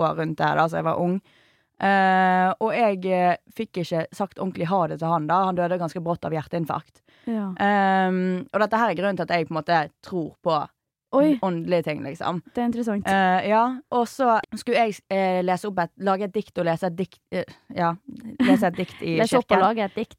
[0.00, 1.18] år rundt der, da, så jeg var ung.
[1.84, 5.42] Eh, og jeg eh, fikk ikke sagt ordentlig ha det til han da.
[5.50, 7.02] Han døde ganske brått av hjerteinfarkt.
[7.28, 7.50] Ja.
[8.08, 10.56] Um, og dette her er grunnen til at jeg på en måte tror på
[11.14, 12.40] Oi, åndelige ting, liksom.
[12.54, 13.08] det er interessant.
[13.08, 13.62] Uh, ja,
[13.94, 17.20] og så skulle jeg uh, lese opp et, lage et dikt og lese et dikt
[17.36, 17.92] uh, Ja,
[18.42, 20.16] lese et dikt i kirken Lese opp og lage et dikt.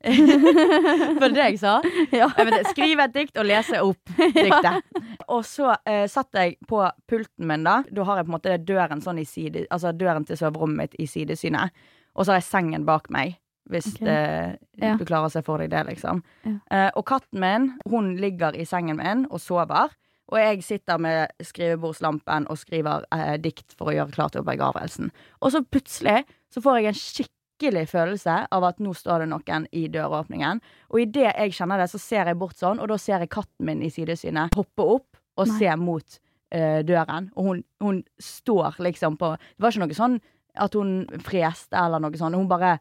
[1.22, 1.76] Var det det jeg sa?
[2.22, 2.30] ja.
[2.72, 5.02] Skrive et dikt og lese opp diktet.
[5.28, 5.74] Og så
[6.12, 7.80] satt jeg på pulten min, da.
[7.92, 11.00] Da har jeg på en måte døren sånn i side Altså døren til soverommet mitt
[11.02, 11.74] i sidesynet.
[12.16, 13.36] Og så har jeg sengen bak meg.
[13.70, 14.06] Hvis okay.
[14.06, 14.96] det, Ja.
[14.98, 16.22] du klarer å se for deg det, liksom.
[16.46, 16.58] Ja.
[16.70, 19.94] Uh, og katten min, hun ligger i sengen min og sover.
[20.34, 25.12] Og jeg sitter med skrivebordslampen og skriver eh, dikt for å gjøre klart til begravelsen.
[25.42, 29.68] Og så plutselig så får jeg en skikkelig følelse av at nå står det noen
[29.72, 30.62] i døråpningen.
[30.90, 33.70] Og idet jeg kjenner det, så ser jeg bort sånn, og da ser jeg katten
[33.70, 35.58] min i sidesynet hoppe opp og Nei.
[35.60, 36.18] se mot
[36.56, 37.30] eh, døren.
[37.36, 40.20] Og hun, hun står liksom på Det var ikke noe sånn
[40.66, 40.92] at hun
[41.24, 42.38] freste eller noe sånt.
[42.40, 42.78] Hun bare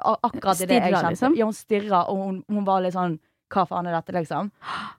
[0.00, 1.08] Akkurat i det jeg kjente.
[1.12, 1.34] liksom?
[1.36, 3.18] Ja, hun stirra, og hun, hun var litt sånn
[3.52, 4.50] hva faen er dette, liksom?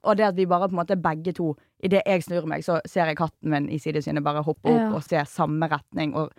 [0.04, 2.80] Og det at vi bare på en måte begge to Idet jeg snur meg, så
[2.90, 4.88] ser jeg katten min i sidesynet bare hoppe opp Ja.
[4.98, 6.32] og se samme retning, og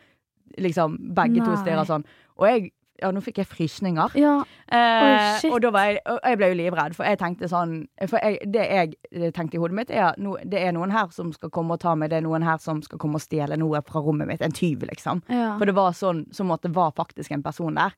[0.59, 1.61] liksom begge to Nei.
[1.62, 2.05] stirrer sånn.
[2.38, 4.11] Og jeg Ja, nå fikk jeg frysninger.
[4.18, 4.40] Ja.
[4.75, 7.87] Eh, oh, og da var jeg, og jeg ble jo livredd, for jeg tenkte sånn
[8.09, 11.07] For jeg, det jeg tenkte i hodet mitt, er at no, det er noen her
[11.14, 13.57] som skal komme og ta meg, det er noen her som skal komme og stjele
[13.57, 14.42] noe fra rommet mitt.
[14.42, 15.23] En tyv, liksom.
[15.31, 15.53] ja.
[15.61, 17.94] For det var sånn som at det var faktisk en person der.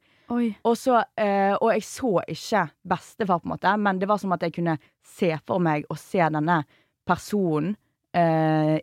[0.65, 2.63] Og, så, eh, og jeg så ikke
[2.93, 5.97] bestefar, på en måte, men det var som at jeg kunne se for meg å
[5.99, 6.61] se denne
[7.09, 7.75] personen
[8.15, 8.79] eh,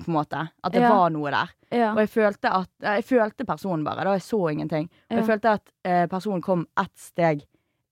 [0.00, 0.42] på en måte.
[0.64, 0.92] At det Ja.
[0.94, 1.48] var noe der.
[1.70, 1.92] Ja.
[1.92, 4.12] Og jeg følte at Jeg følte personen bare, da.
[4.16, 4.88] Jeg så ingenting.
[5.10, 7.44] Og jeg følte at eh, personen kom ett steg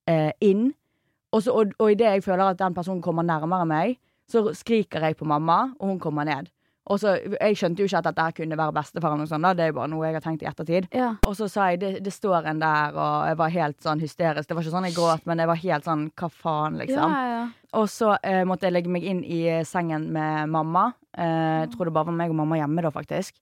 [0.08, 0.72] eh, inn,
[1.32, 5.00] og, så, og, og idet jeg føler at den personen kommer nærmere meg, så skriker
[5.04, 6.48] jeg på mamma, og hun kommer ned.
[6.88, 9.52] Og så, Jeg skjønte jo ikke at dette kunne være bestefar, og sånn da.
[9.54, 10.88] det er jo bare noe jeg har tenkt i ettertid.
[10.94, 11.10] ja.
[11.28, 14.48] Og så sa jeg det, det står en der, og jeg var helt sånn hysterisk.
[14.48, 17.12] Det var ikke sånn jeg gråt, men jeg var helt sånn hva faen, liksom.
[17.12, 17.44] Ja, ja.
[17.76, 20.86] Og så eh, måtte jeg legge meg inn i eh, sengen med mamma.
[21.12, 23.36] Eh, jeg tror det bare var meg og mamma hjemme da, faktisk.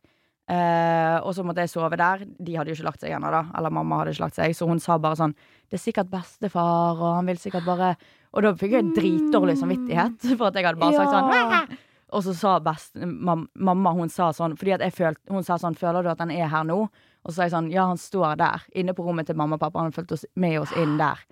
[0.46, 2.22] Eh, og så måtte jeg sove der.
[2.26, 3.44] De hadde jo ikke lagt seg ennå, da.
[3.59, 4.54] Eller mamma hadde ikke lagt seg.
[4.54, 5.35] Så hun sa bare sånn
[5.66, 7.96] Det er sikkert bestefar, og han vil sikkert bare
[8.35, 11.78] Og da fikk jeg dritdårlig samvittighet for at jeg hadde bare sagt sånn!
[12.16, 15.59] Og så sa best, mam, mamma hun sa sånn Fordi at jeg følte, Hun sa
[15.61, 16.87] sånn Føler du at han er her nå?
[16.87, 18.64] Og så sa jeg sånn Ja, han står der.
[18.79, 19.83] Inne på rommet til mamma og pappa.
[19.83, 21.24] Han fulgte oss med oss inn der.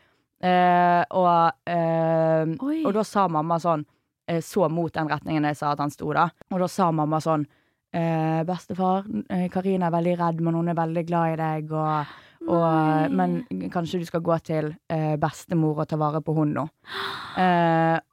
[0.44, 2.50] Eh, og, eh,
[2.82, 3.84] og da sa mamma sånn
[4.28, 6.26] eh, Så mot den retningen jeg sa at han sto, da.
[6.50, 7.46] Og da sa mamma sånn
[7.94, 12.12] eh, Bestefar, eh, Karina er veldig redd, men hun er veldig glad i deg, og,
[12.50, 13.38] og Men
[13.72, 14.74] kanskje du skal gå til
[15.22, 16.66] bestemor og ta vare på hun nå.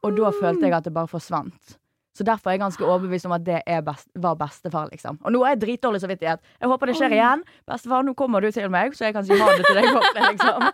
[0.06, 1.81] Og da følte jeg at det bare forsvant.
[2.22, 5.18] Så derfor er jeg ganske overbevist om at det best, var bestefar, liksom.
[5.26, 6.44] Og nå er jeg dritdårlig samvittighet.
[6.62, 7.42] Jeg håper det skjer igjen.
[7.66, 10.28] Bestefar, nå kommer du til meg, så jeg kan si ha det til deg ordentlig,
[10.36, 10.68] liksom.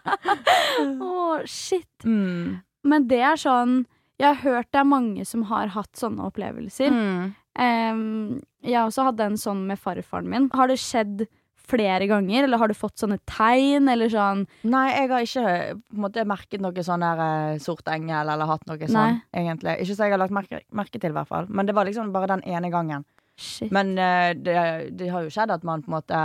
[1.08, 2.04] Å, shit.
[2.04, 2.58] Mm.
[2.88, 3.86] Men det er sånn
[4.20, 6.92] Jeg har hørt det er mange som har hatt sånne opplevelser.
[6.92, 7.34] Mm.
[7.58, 10.50] Um, jeg også hadde en sånn med farfaren min.
[10.58, 11.28] Har det skjedd
[11.68, 15.98] flere ganger, eller har du fått sånne tegn, eller sånn Nei, jeg har ikke på
[15.98, 19.78] en måte, merket noe sånn der eh, sort engel, eller hatt noe sånn, egentlig.
[19.84, 21.50] Ikke så jeg har lagt merke, merke til, i hvert fall.
[21.50, 23.06] Men det var liksom bare den ene gangen.
[23.38, 23.70] Shit.
[23.72, 24.58] Men uh, det,
[24.98, 26.22] det har jo skjedd at man på en måte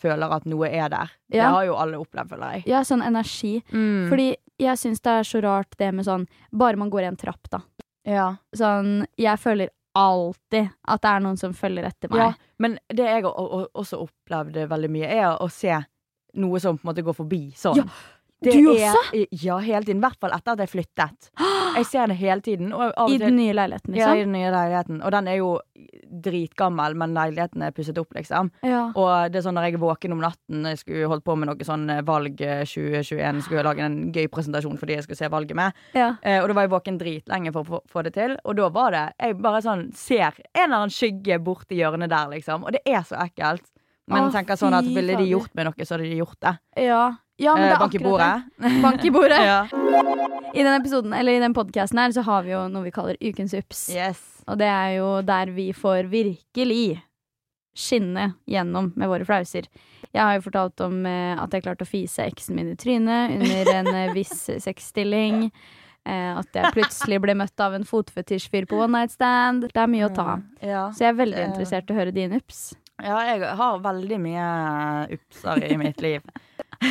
[0.00, 1.12] føler at noe er der.
[1.30, 2.64] Det har jo alle opplevd, føler jeg.
[2.72, 3.58] Ja, sånn energi.
[3.70, 4.08] Mm.
[4.10, 7.20] Fordi jeg syns det er så rart det med sånn Bare man går i en
[7.20, 7.62] trapp, da.
[8.04, 8.26] ja.
[8.56, 12.22] Sånn Jeg føler alltid at det er noen som følger etter meg.
[12.22, 12.32] ja.
[12.60, 15.78] Men det jeg også opplevde veldig mye, er å se
[16.40, 17.80] noe som på en måte går forbi sånn.
[17.80, 17.86] Ja,
[18.42, 19.26] Det du er- også?
[19.44, 19.98] Ja, hele tiden.
[20.00, 21.30] I hvert fall etter at jeg flyttet.
[21.70, 22.72] Jeg ser det hele tiden.
[22.74, 24.18] Og og I den nye leiligheten, Ja, i liksom?
[24.24, 25.02] den nye leiligheten.
[25.04, 25.60] Og den er jo
[26.10, 28.50] dritgammel, men leiligheten er pusset opp, liksom.
[28.66, 28.88] Ja.
[28.98, 31.50] Og det er sånn når jeg er våken om natten, jeg skulle holdt på med
[31.50, 35.06] noe sånn eh, valg eh, 2021, skulle jeg lage en gøy presentasjon for de jeg
[35.06, 35.72] skulle se valget med.
[35.94, 36.10] ja.
[36.22, 38.36] Eh, og da var jeg våken dritlenge for å få- det til.
[38.44, 42.28] Og da var det Jeg bare sånn ser en eller annen skygge borti hjørnet der,
[42.34, 42.64] liksom.
[42.64, 43.62] Og det er så ekkelt.
[44.10, 46.58] Men Åh, tenker sånn at ville de gjort med noe, så hadde de gjort det.
[46.82, 47.12] Ja.
[47.40, 48.32] Ja, men det Eh, er bank i bordet.
[48.84, 49.40] Bank i bordet.
[49.50, 49.60] ja.
[50.54, 53.16] I den episoden, eller i den podkasten her, så har vi jo noe vi kaller
[53.22, 53.86] Ukens ups.
[53.94, 54.20] Yes.
[54.50, 57.00] Og det er jo der vi får virkelig
[57.76, 59.68] skinne gjennom med våre flauser.
[60.10, 63.36] Jeg har jo fortalt om eh, at jeg klarte å fise eksen min i trynet
[63.38, 65.46] under en eh, viss sexstilling.
[66.08, 69.68] Eh, at jeg plutselig ble møtt av en fotfetisjfyr på one night stand.
[69.70, 70.44] Det er mye å ta av.
[70.64, 70.84] Ja.
[70.96, 72.72] Så jeg er veldig interessert i å høre dine ups.
[73.00, 74.46] ja, jeg har veldig mye
[75.16, 76.26] upser i mitt liv.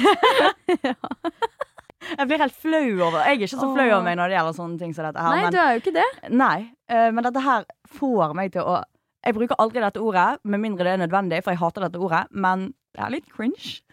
[2.10, 4.56] Jeg blir helt flau over Jeg er ikke så flau over meg når det gjelder
[4.56, 5.36] sånne ting som dette her.
[5.36, 6.10] Nei, men, du er jo ikke det.
[6.32, 7.68] nei, eh, men dette her
[8.00, 8.80] får meg til å
[9.26, 12.24] Jeg bruker aldri dette ordet, med mindre det er nødvendig, for jeg hater dette ordet,
[12.32, 13.84] men det er litt cringe.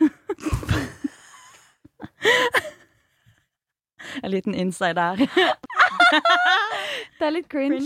[4.22, 5.16] En liten inside der.
[7.18, 7.80] Det er litt cringe.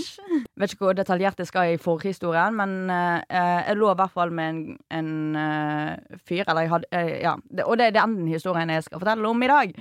[0.58, 4.32] Vet ikke hvor detaljert jeg skal i forhistorien, men uh, jeg lå i hvert fall
[4.34, 7.34] med en, en uh, fyr, eller jeg hadde uh, Ja.
[7.48, 9.76] Det, og det er den historien jeg skal fortelle om i dag.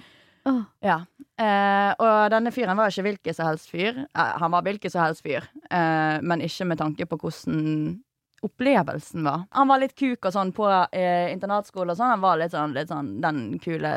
[0.50, 0.62] Oh.
[0.84, 1.02] Ja.
[1.40, 4.02] Og denne fyren var ikke hvilken som helst fyr.
[4.16, 8.00] Han var hvilken som helst fyr, men ikke med tanke på hvordan
[8.44, 9.46] opplevelsen var.
[9.56, 12.14] Han var litt kuk og sånn på eh, internatskole og sånn.
[12.16, 13.94] Han var litt sånn, litt sånn den kule,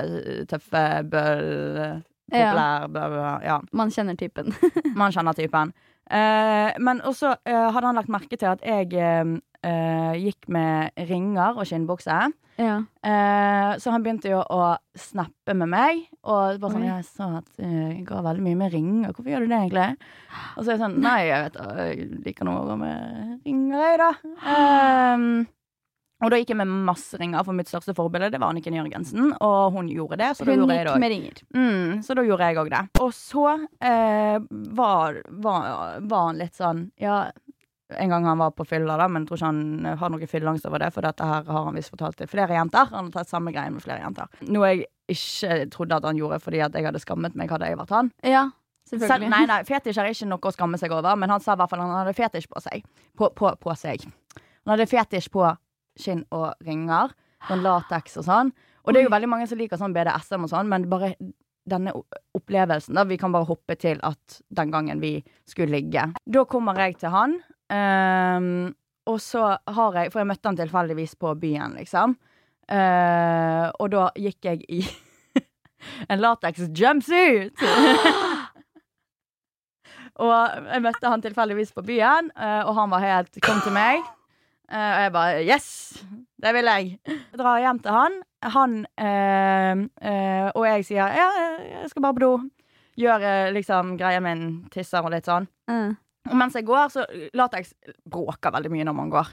[0.50, 3.56] tøffe, bøll Populær, bøll, ja.
[3.76, 4.52] Man kjenner typen.
[5.00, 5.72] Man kjenner typen.
[6.12, 8.90] Uh, men også uh, hadde han lagt merke til at jeg
[9.62, 12.16] eh, gikk med ringer og skinnbukse.
[12.58, 12.80] ja.
[13.78, 16.02] Så han begynte jo å snappe med meg.
[16.26, 16.90] Og bare sånn, Oi.
[16.90, 19.14] jeg sa at jeg går veldig mye med ringer.
[19.14, 19.86] Hvorfor gjør du det egentlig?
[20.56, 23.86] Og så er jeg sånn Nei, jeg vet jeg liker nå å gå med ringer,
[23.86, 24.10] jeg, da.
[24.52, 25.28] Ehm,
[26.22, 29.32] og da gikk jeg med masse ringer, for mitt største forbilde det var Anniken Jørgensen.
[29.42, 31.40] Og hun gjorde det, så da gjorde jeg det med ringer.
[31.56, 32.82] Mm, så da gjorde jeg òg det.
[33.02, 33.46] Og så
[33.82, 34.36] eh,
[34.78, 35.66] var, var,
[36.06, 37.24] var han litt sånn Ja,
[37.98, 40.64] en gang han var på fylla, da, men jeg tror ikke han har noe fylleangst
[40.70, 42.88] over det, for dette her har han visst fortalt til flere jenter.
[42.94, 44.30] Han har tatt samme greien med flere jenter.
[44.48, 47.80] Noe jeg ikke trodde at han gjorde fordi at jeg hadde skammet meg, hadde jeg
[47.82, 48.12] vært han.
[48.24, 48.46] Ja,
[48.88, 49.30] Selv, selvfølgelig.
[49.34, 51.70] nei, nei, fetisj er ikke noe å skamme seg over, men han sa i hvert
[51.74, 52.86] fall han hadde fetisj på seg.
[53.18, 54.06] På, på, på seg.
[54.38, 55.44] Han hadde fetisj på
[55.98, 57.14] skinn og ringer,
[57.48, 58.52] sånn lateks og sånn.
[58.82, 61.14] Og det er jo veldig mange som liker sånn BDSM og sånn, men bare
[61.68, 61.94] denne
[62.34, 66.08] opplevelsen, da, vi kan bare hoppe til at den gangen vi skulle ligge.
[66.26, 67.36] Da kommer jeg til han,
[67.70, 68.72] um,
[69.06, 72.16] og så har jeg For jeg møtte han tilfeldigvis på byen, liksom.
[72.70, 74.80] Uh, og da gikk jeg i
[76.10, 77.58] en lateks jumpsuit.
[80.22, 80.30] og
[80.70, 84.06] jeg møtte han tilfeldigvis på byen, eh, og han var helt 'kom til meg'.
[84.70, 86.04] Eh, og jeg bare 'yes,
[86.42, 86.98] det vil jeg'.
[87.06, 88.22] Jeg drar hjem til han.
[88.42, 89.72] Han eh,
[90.08, 91.28] eh, og jeg sier 'ja,
[91.82, 92.50] jeg skal bare på do'.
[92.96, 95.48] Gjør liksom greia min, tisser og litt sånn.
[95.68, 95.96] Mm.
[96.30, 97.72] Og mens jeg går, så Latex
[98.10, 99.26] bråker veldig mye når man går.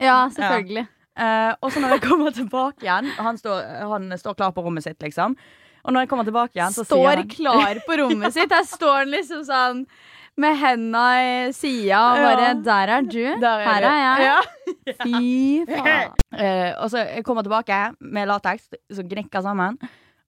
[0.00, 0.86] Ja, selvfølgelig.
[1.18, 4.84] Eh, og så når jeg kommer tilbake igjen han står, han står klar på rommet
[4.84, 5.36] sitt, liksom.
[5.82, 8.48] Og når jeg kommer tilbake igjen, så sier han Står klar på rommet sitt.
[8.52, 9.86] Der står han liksom sånn
[10.40, 12.54] med henda i sida og bare Ja.
[12.54, 13.40] 'Der er du.
[13.40, 14.38] Der Her er jeg.' Ja.
[15.02, 16.12] Fy faen.
[16.32, 19.76] Eh, og så jeg kommer tilbake med lateks som gnikker sammen,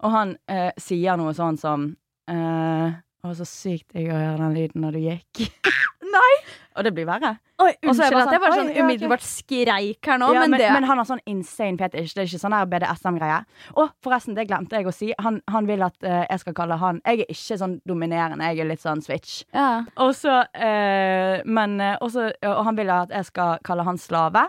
[0.04, 1.96] og han eh, sier noe sånn som
[2.28, 2.92] eh,
[3.24, 5.48] 'Å, så sykt digg å høre den lyden når du gikk'.
[6.14, 6.34] Nei!
[6.74, 7.36] Og det blir verre.
[7.62, 10.30] Oi, er jeg unnskyld bare at jeg bare sånn, sånn oi, umiddelbart skreik her nå,
[10.34, 12.16] Ja, men, men, det men han har sånn insane fetish.
[12.16, 13.38] Det er ikke sånn her BDSM-greie.
[13.78, 15.12] Og forresten, det glemte jeg å si.
[15.22, 18.64] Han, han vil at uh, jeg skal kalle han Jeg er ikke sånn dominerende, jeg
[18.64, 19.44] er litt sånn switch.
[19.54, 19.84] ja.
[20.02, 24.48] Og så uh, Men uh, også, Og han vil at jeg skal kalle han slave.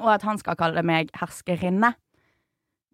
[0.00, 1.94] Og at han skal kalle meg herskerinne.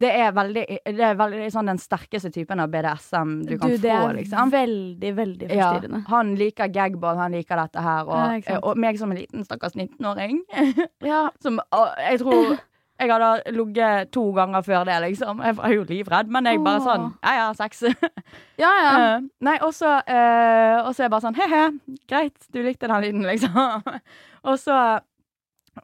[0.01, 3.79] Det er veldig, det er veldig sånn den sterkeste typen av BDSM du kan du,
[3.81, 4.53] det få, er liksom.
[4.53, 5.71] veldig, veldig Ja,
[6.11, 8.05] han liker gagball, han liker dette her.
[8.05, 10.43] Og, ja, og meg som en liten stakkars 19-åring.
[11.07, 11.29] Ja.
[11.41, 12.59] Som jeg tror
[12.97, 15.41] jeg hadde ligget to ganger før det, liksom.
[15.45, 17.83] Jeg var jo livredd, men jeg bare sånn Ja ja, sex.
[18.63, 18.95] ja, ja.
[18.97, 21.67] Uh, nei, og så uh, er jeg bare sånn he-he,
[22.09, 23.85] greit, du likte den lyden, liksom.
[24.49, 24.79] og så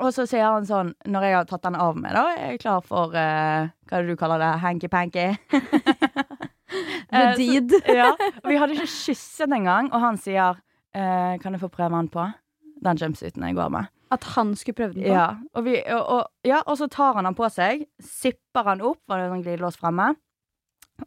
[0.00, 2.60] og så sier han sånn, når jeg har tatt den av meg, da, er jeg
[2.62, 4.52] klar for uh, Hva er det du kaller det?
[4.62, 5.26] Hanky-panky?
[7.12, 7.72] The Eh, så- deed.
[8.00, 8.10] ja.
[8.42, 12.08] Og vi hadde ikke kysset engang, og han sier uh, Kan jeg få prøve den
[12.08, 12.24] på?
[12.82, 13.90] Den jumpsuiten jeg går med.
[14.12, 15.12] At han skulle prøve den på.
[15.12, 18.80] Ja, og, vi, og, og, ja, og så tar han den på seg, sipper han
[18.84, 20.08] opp, var det er sånn glidelås fremme.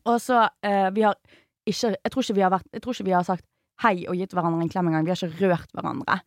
[0.05, 1.17] Og så uh, Vi har
[1.65, 3.45] ikke jeg tror ikke vi har vært Jeg tror ikke vi har sagt
[3.81, 5.03] hei og gitt hverandre en klem engang.
[5.09, 6.19] Vi har ikke rørt hverandre.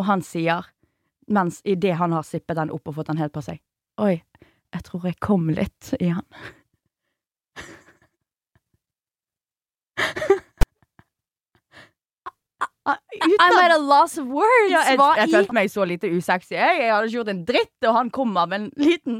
[0.00, 0.64] Og han sier,
[1.26, 3.62] mens idet han har sippet den opp og fått den helt på seg
[4.02, 4.18] Oi,
[4.74, 6.26] jeg tror jeg kom litt i han.
[12.86, 14.70] I'm at a loss of words.
[14.70, 16.54] Ja, jeg, jeg følte meg så lite usexy.
[16.54, 19.18] Jeg, jeg hadde ikke gjort en dritt, og han kom av en liten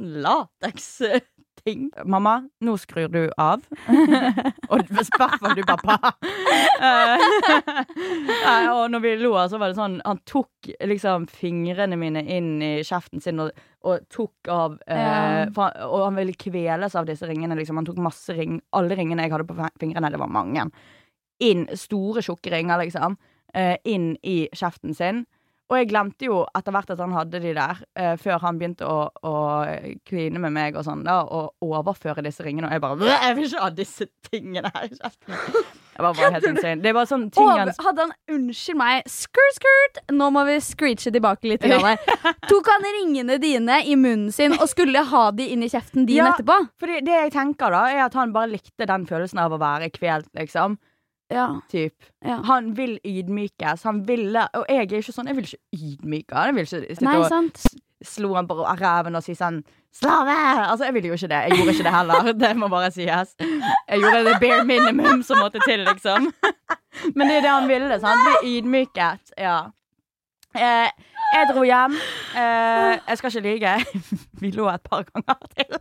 [1.66, 1.90] lateks-ting.
[2.04, 3.62] Mamma, nå skrur du av.
[4.70, 5.98] og i hvert fall du, pappa.
[8.76, 10.48] Og når vi lo, så var det sånn Han tok
[10.84, 13.50] liksom fingrene mine inn i kjeften sin og,
[13.86, 17.56] og tok av eh, for Og han ville kveles av disse ringene.
[17.56, 17.76] Liksom.
[17.80, 20.68] Han tok masse ring Alle ringene jeg hadde på fingrene, det var mange.
[21.44, 23.16] Inn, store, tjukke ringer, liksom
[23.54, 25.24] eh, inn i kjeften sin.
[25.66, 28.86] Og jeg glemte jo etter hvert at han hadde de der, uh, før han begynte
[28.86, 29.32] å, å
[30.06, 32.68] kline med meg og sånn, da, og overføre disse ringene.
[32.70, 35.34] Og jeg bare Jeg vil ikke ha disse tingene her i kjeften.
[35.96, 36.82] Jeg var bare helt insane.
[36.84, 40.00] Det var sånn ting han hadde han Unnskyld meg, skurt, skurt!
[40.12, 41.64] Nå må vi screeche tilbake litt.
[42.50, 46.20] Tok han ringene dine i munnen sin og skulle ha de inn i kjeften din
[46.20, 46.34] Ja.
[46.34, 46.58] etterpå?
[46.78, 49.90] Fordi det jeg tenker, da, er at han bare likte den følelsen av å være
[49.90, 50.76] kvelt, liksom.
[51.32, 51.46] Ja.
[51.70, 51.94] Typ.
[52.24, 52.36] ja.
[52.46, 53.82] Han vil ydmykes.
[53.82, 55.26] Han ville Og jeg er ikke sånn.
[55.26, 56.46] Jeg vil ikke ydmyke han.
[56.46, 57.64] Jeg vil ikke sitte Nei, og sant?
[58.04, 59.62] slo han på ræven og si sånn
[59.96, 60.36] 'slave'!
[60.70, 61.40] Altså, jeg ville jo ikke det.
[61.48, 62.32] Jeg gjorde ikke det heller.
[62.44, 63.34] Det må bare sies.
[63.40, 66.32] Jeg gjorde det bare minimum som måtte til, liksom.
[67.16, 68.00] Men det er det han ville.
[68.00, 69.32] Så han ble ydmyket.
[69.38, 69.58] Ja.
[70.56, 70.88] Eh,
[71.34, 71.96] jeg dro hjem.
[72.36, 73.74] Eh, jeg skal ikke lyge.
[74.40, 75.78] Vi lå et par ganger til.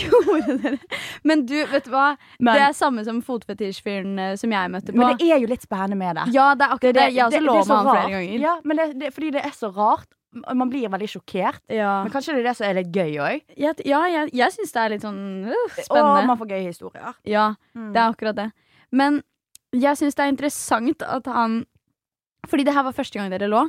[0.00, 0.78] Gjorde dere?
[1.26, 2.06] Men du, vet du hva?
[2.38, 4.98] Men, det er samme som fotfetisjfyren eh, som jeg møtte på.
[5.00, 6.26] men det er jo litt spennende med det.
[6.36, 7.06] ja, det er akkurat det.
[7.14, 8.44] Jeg har også lå er med han flere ganger.
[8.46, 10.08] Ja, men det, det, fordi det er så rart.
[10.36, 11.62] Man blir veldig sjokkert.
[11.72, 13.44] Ja, Men kanskje det er det som er litt gøy òg.
[13.56, 13.72] ja,
[14.12, 17.14] jeg, jeg syns det er litt sånn uh, Og man får gøye historier.
[17.24, 17.92] Ja, Mm.
[17.94, 18.50] det er akkurat det.
[18.92, 19.22] Men
[19.72, 21.64] jeg syns det er interessant at han
[22.46, 23.64] Fordi det her var første gang dere lå.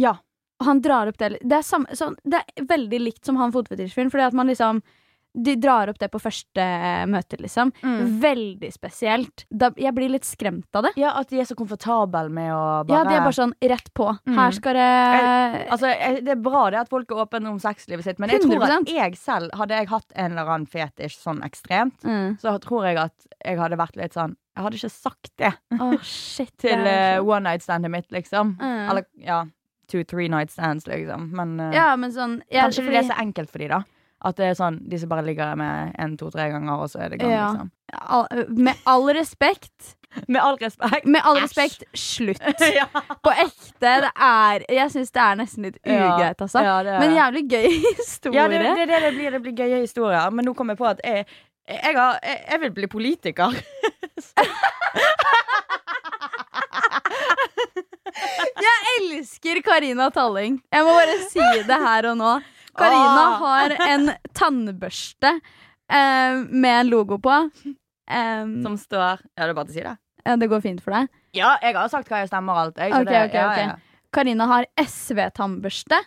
[0.00, 0.14] Ja.
[0.60, 3.52] Og han drar opp det Det er, samme, så, det er veldig likt som han
[3.52, 4.10] fotfetisjfyren.
[4.12, 4.82] Fordi at man liksom
[5.32, 6.64] De drar opp det på første
[7.06, 7.70] møte, liksom.
[7.86, 8.16] Mm.
[8.20, 9.44] Veldig spesielt.
[9.48, 10.90] Da, jeg blir litt skremt av det.
[10.98, 13.92] Ja, At de er så komfortable med å bare Ja, de er bare sånn rett
[13.94, 14.08] på.
[14.26, 14.34] Mm.
[14.34, 18.02] Her skal det Altså, jeg- Det er bra det at folk er åpne om sexlivet
[18.04, 18.80] sitt, men jeg tror 100%.
[18.82, 22.40] at jeg selv, hadde jeg hatt en eller annen fetisj sånn ekstremt, mm.
[22.40, 25.96] så tror jeg at jeg hadde vært litt sånn Jeg hadde ikke sagt det oh,
[26.02, 26.50] shit.
[26.58, 28.56] til eh, one night standet mitt, liksom.
[28.58, 28.90] Mm.
[28.90, 29.44] Eller ja,
[29.86, 31.30] two, three night stands, liksom.
[31.30, 33.82] Men uh, Ja, men sånn jeg, kanskje fordi- det er så enkelt for de da.
[34.20, 37.08] At det er sånn, som bare ligger med en, to, tre ganger, og så er
[37.14, 37.46] det gang, Ja.
[37.54, 37.70] liksom.
[38.04, 38.26] all,
[38.66, 39.94] Med all respekt
[40.28, 41.06] Med all respekt.
[41.06, 42.42] Med all respekt, slutt.
[42.80, 42.84] ja.
[43.22, 43.78] På ekte.
[44.04, 46.60] Det er Jeg syns det er nesten litt ugreit, altså.
[46.66, 47.68] Ja, det, Men jævlig gøy
[48.02, 48.36] historie.
[48.40, 50.30] ja, det, det, det, det, blir, det blir gøye historier.
[50.34, 51.24] Men nå kom jeg på at jeg,
[51.70, 53.56] jeg, har, jeg, jeg vil bli politiker.
[58.60, 60.58] Jeg elsker Karina Talling.
[60.72, 62.32] Jeg må bare si det her og nå.
[62.80, 63.38] Karina ah.
[63.44, 65.32] har en tannbørste
[65.90, 67.36] eh, med en logo på.
[68.10, 69.96] Um, Som står Ja, det er bare til å si det.
[70.26, 71.08] ja, det går fint for deg.
[71.38, 72.80] Ja, jeg har sagt hva jeg stemmer og alt.
[72.82, 73.38] Jeg, okay, Ok, det, okay.
[73.38, 73.58] ja, ok.
[73.68, 74.06] ja.
[74.12, 76.00] Karina har SV-tannbørste,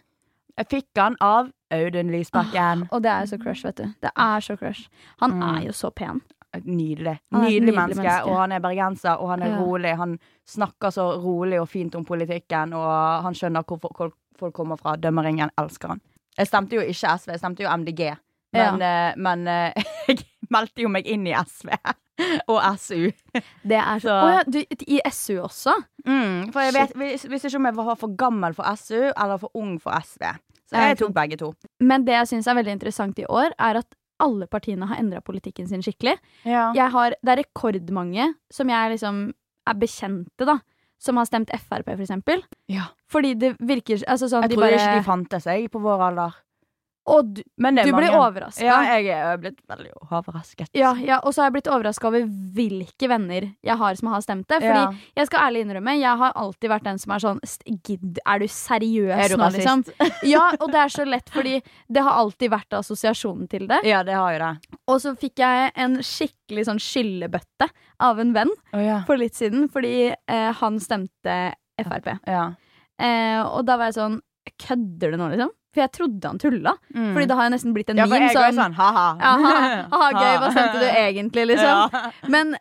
[0.58, 2.84] Jeg fikk den av Audun Lysbakken.
[2.92, 3.86] og det er så crush, vet du.
[4.04, 4.90] Det er så crush.
[5.22, 5.42] Han Mm.
[5.58, 6.22] er jo så pen.
[6.54, 7.08] Nydelig.
[7.08, 8.30] Er et Nydelig nydelig menneske, menneske.
[8.30, 9.58] og han er bergenser, og han er Ja.
[9.64, 9.96] rolig.
[9.98, 14.78] Han snakker så rolig og fint om politikken, og han skjønner hvor folk, folk kommer
[14.78, 14.96] fra.
[14.96, 16.02] Dømmeringen elsker han.
[16.38, 18.06] Jeg stemte jo ikke SV, jeg stemte jo MDG.
[18.54, 21.72] Men, eh, men uh, jeg meldte jo meg inn i SV
[22.54, 23.12] og SU.
[23.66, 25.74] Det er så Så- Oh, ja, du, I SU også?
[26.06, 29.38] Mm, for jeg vet, vis- visste ikke om jeg var for gammel for SU eller
[29.42, 30.24] for ung for SV.
[30.70, 31.54] Så jeg tok begge to.
[31.82, 35.20] Men det jeg syns er veldig interessant i år, er at alle partiene har endra
[35.22, 36.16] politikken sin skikkelig.
[36.46, 36.72] Ja.
[36.94, 39.34] Har, det er rekordmange som jeg liksom
[39.68, 40.60] er bekjente, da.
[41.04, 42.44] Som har stemt Frp, for eksempel.
[42.72, 42.88] Ja.
[43.12, 46.06] Fordi det virker altså sånn Jeg de tror bare, ikke de fantes, jeg, på vår
[46.10, 46.38] alder.
[47.06, 48.10] Og du, du blir mange.
[48.16, 48.64] overraska.
[48.64, 50.70] Ja, jeg er blitt veldig overrasket.
[50.74, 52.24] Ja, ja, og så har jeg blitt overraska over
[52.56, 54.62] hvilke venner jeg har som har stemt det.
[54.64, 54.94] Fordi Ja.
[55.20, 58.40] jeg skal ærlig innrømme, jeg har alltid vært den som er sånn "St- Gidd, er
[58.40, 59.84] du seriøs Er du nå, liksom?
[60.24, 61.62] Ja, og det er så lett, fordi
[61.92, 63.82] det har alltid vært assosiasjonen til det.
[63.84, 64.78] Ja, det har jo det.
[64.88, 67.68] Og så fikk jeg en skikkelig sånn skyllebøtte
[68.00, 69.04] av en venn oh, ja.
[69.06, 72.20] for litt siden, fordi eh, han stemte Frp.
[72.28, 72.54] ja.
[73.02, 74.22] Eh, og da var jeg sånn
[74.64, 75.54] Kødder du nå, liksom?
[75.74, 76.76] For jeg trodde han tulla.
[76.94, 77.14] Mm.
[77.16, 78.28] Fordi det har jo nesten blitt en ja, meme.
[78.30, 79.08] jeg Sånn, sånn ha-ha.
[79.18, 79.56] Aha,
[79.90, 81.98] aha, gøy, hva sendte du egentlig, liksom?
[81.98, 82.12] Ja.
[82.36, 82.54] Men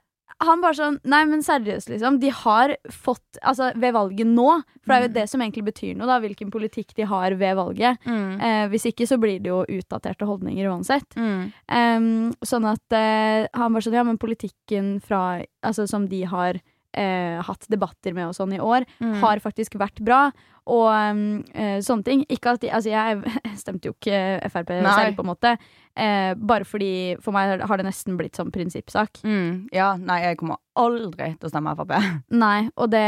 [0.42, 2.16] han bare sånn Nei, men seriøst, liksom.
[2.18, 4.46] De har fått Altså, ved valget nå,
[4.82, 5.14] for det er jo Mm.
[5.20, 8.00] det som egentlig betyr noe, da, hvilken politikk de har ved valget.
[8.08, 8.40] Mm.
[8.42, 11.14] Eh, hvis ikke så blir det jo utdaterte holdninger uansett.
[11.14, 11.52] Mm.
[11.68, 12.08] Em,
[12.42, 16.58] sånn at eh, han var sånn Ja, men politikken fra Altså som de har
[16.94, 19.20] eh, hatt debatter med og sånn i år, Mm.
[19.20, 20.30] har faktisk vært bra.
[20.70, 22.20] Og eh, sånne ting.
[22.30, 23.22] Ikke at de, altså jeg
[23.58, 24.92] stemte jo ikke Frp Nei.
[24.94, 25.56] selv, på en måte.
[25.98, 29.24] Eh, bare fordi For meg har det nesten blitt sånn prinsippsak.
[29.26, 29.66] Mm.
[29.74, 31.96] Ja, nei, jeg kommer aldri til å stemme Frp.
[32.44, 33.02] Nei, og det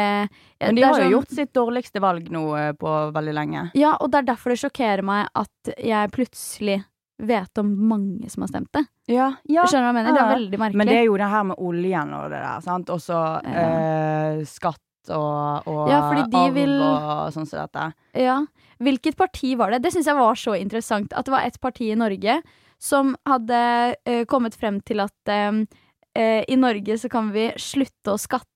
[0.61, 3.69] Men de det har jo sånn- gjort sitt dårligste valg nå eh, på veldig lenge.
[3.79, 6.81] Ja, og det er derfor det sjokkerer meg at jeg plutselig
[7.23, 8.85] vet om mange som har stemt det.
[9.13, 9.67] Ja, ja.
[9.69, 10.15] Skjønner du hva jeg mener?
[10.17, 10.81] Det er veldig merkelig.
[10.81, 12.91] Men det er jo det her med oljen og det der, sant.
[12.91, 17.87] Også eh, skatt og, og Ja, arv vil- og sånn som dette.
[18.19, 18.39] Ja.
[18.83, 19.83] Hvilket parti var det?
[19.85, 21.13] Det syns jeg var så interessant.
[21.13, 22.41] At det var et parti i Norge
[22.81, 23.61] som hadde
[24.05, 25.63] eh, kommet frem til at eh,
[26.19, 28.51] eh, i Norge så kan vi slutte å skatte.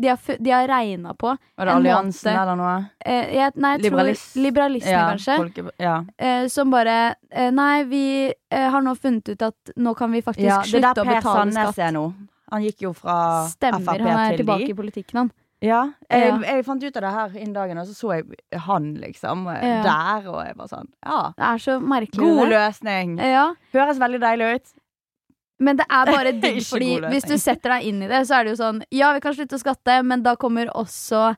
[0.00, 2.90] De har, de har regna på Var det Alliansen måte- eller noe?
[3.04, 4.28] eh, jeg, Nei, jeg Liberalist.
[4.34, 5.36] tror Liberalistene, Ja, kanskje.
[5.38, 6.04] folke- ja.
[6.18, 8.04] Eh, som bare eh, Nei, vi
[8.50, 11.10] eh, har nå funnet ut at nå kan vi faktisk ja, betale skatt Det der
[11.10, 12.04] å Per Sandnes er nå.
[12.52, 13.18] Han gikk jo fra
[13.50, 13.80] Stemmer.
[13.84, 14.70] Frp Han er tilbake de.
[14.70, 15.32] i politikken, han.
[15.60, 18.94] Ja, jeg, jeg fant ut av det her innen dagen, og så så jeg han
[18.94, 22.22] liksom eh, der, og jeg var sånn Ja, Det er så merkelig.
[22.22, 23.18] god løsning!
[23.18, 24.72] Ja, Høres veldig deilig ut.
[25.60, 28.44] Men det er bare digg, fordi hvis du setter deg inn i det, så er
[28.44, 31.34] det jo sånn Ja, vi kan slutte å skatte, men da kommer også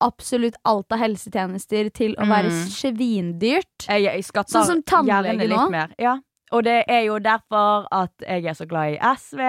[0.00, 2.68] absolutt alt av helsetjenester til å være Mm.
[2.70, 3.86] svindyrt.
[3.88, 5.88] Jeg, jeg skatter Sånn som tannlege nå.
[5.98, 6.18] Ja.
[6.52, 9.40] Og det er jo derfor at jeg er så glad i SV.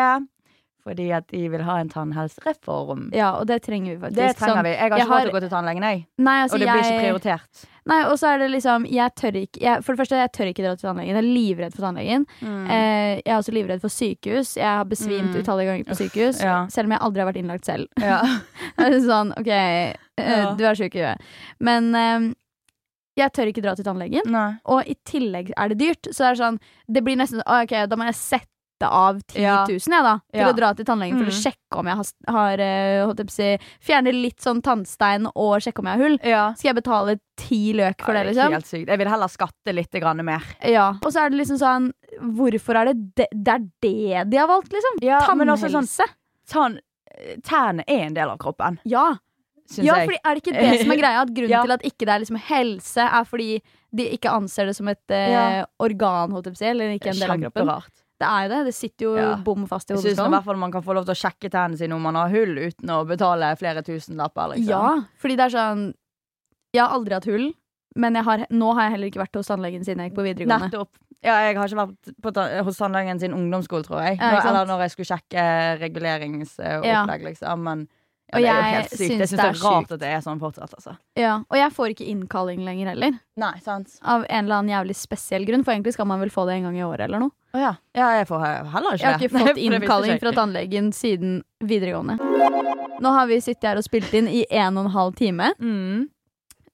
[0.86, 3.08] Fordi at de vil ha en tannhelsereform.
[3.16, 4.18] Ja, og det trenger vi faktisk.
[4.20, 4.74] Det trenger vi.
[4.76, 6.04] Jeg har jeg ikke råd til å gå til tannlegen, jeg.
[6.22, 7.64] Nei, altså, Og det blir ikke prioritert.
[7.90, 10.48] Nei, og så er det liksom Jeg tør ikke jeg, For det første, jeg tør
[10.52, 11.10] ikke dra til tannlegen.
[11.10, 12.26] Jeg er livredd for tannlegen.
[12.46, 14.56] Eh, jeg er også livredd for sykehus.
[14.58, 15.42] Jeg har besvimt Mm.
[15.42, 16.42] utallige ganger på sykehus.
[16.50, 16.68] ja.
[16.70, 17.88] Selv om jeg aldri har vært innlagt selv.
[18.02, 18.22] Ja.
[18.86, 20.54] Er sånn, ok, eh, Ja.
[20.56, 21.22] du er syk i huet.
[21.60, 22.34] Men eh,
[23.18, 24.26] jeg tør ikke dra til tannlegen.
[24.30, 24.50] Nei.
[24.66, 26.10] Og i tillegg er det dyrt.
[26.14, 26.60] Så er det sånn
[26.92, 29.66] Det blir nesten Ok, da må jeg sette sette av 10 Ja.
[29.68, 30.52] 000 jeg, da, til Ja.
[30.52, 31.44] å dra til tannlegen for å Mm.
[31.44, 35.80] sjekke om jeg har, har eh, jeg på å Fjerne litt sånn tannstein og sjekke
[35.80, 36.20] om jeg har hull.
[36.24, 36.54] Ja.
[36.54, 38.52] Skal jeg betale ti løk for det, liksom?
[38.52, 38.88] Helt sykt.
[38.88, 40.44] Jeg vil heller skatte litt grann mer.
[40.64, 40.92] Ja.
[41.02, 41.92] Og så er det liksom sånn
[42.22, 45.00] Hvorfor er det det, det er det de har valgt, liksom?
[45.02, 45.68] Ja, Tannhelse.
[45.70, 46.10] sånn-
[46.48, 46.80] Tann,
[47.42, 49.18] tærne er en del av kroppen, ja.
[49.68, 50.08] Synes ja, jeg.
[50.08, 51.22] fordi er det ikke det som er greia?
[51.22, 51.62] At grunnen Ja.
[51.64, 53.62] til at ikke det er liksom helse, er fordi
[53.94, 55.66] de ikke anser det som et eh, Ja.
[55.80, 57.66] organ, holdt jeg på å si, eller ikke en del av kroppen?
[57.68, 58.05] Kjemperart.
[58.26, 58.62] Det er jo det.
[58.72, 59.36] Det sitter jo Ja.
[59.46, 61.52] bom fast i Jeg syns i hvert fall man kan få lov til å sjekke
[61.54, 64.56] tennene sine om man har hull, uten å betale flere tusenlapper.
[64.56, 64.70] Liksom.
[64.74, 65.86] Ja, fordi det er sånn
[66.76, 67.54] Jeg har aldri hatt hull,
[67.96, 70.68] men har, nå har jeg heller ikke vært hos tannlegen siden jeg gikk på videregående.
[70.68, 70.98] Nettopp.
[71.24, 74.18] Ja, jeg har ikke vært på hos tannlegen siden ungdomsskolen, tror jeg.
[74.20, 74.42] Ja.
[74.44, 75.46] Eller når jeg skulle sjekke
[75.80, 77.64] reguleringsopplegg, liksom.
[77.64, 77.88] Men
[78.34, 78.98] Og det er jo helt sykt.
[79.00, 80.96] syns Jeg syns det er rart at det er sånn fortsatt, altså.
[81.20, 83.20] Ja, og jeg får ikke innkalling lenger heller.
[83.40, 83.94] Nei, sant.
[84.02, 86.66] Av en eller annen jævlig spesiell grunn, for egentlig skal man vel få det en
[86.70, 87.36] gang i året eller noe.
[87.56, 87.76] Oh, ja.
[87.96, 88.08] ja.
[88.18, 88.42] Jeg får
[88.74, 92.18] heller ikke Jeg har ikke fått innkalling fra tannlegen siden videregående.
[93.06, 95.54] Nå har vi sittet her og spilt inn i en og en halv time.
[95.62, 96.10] Mm.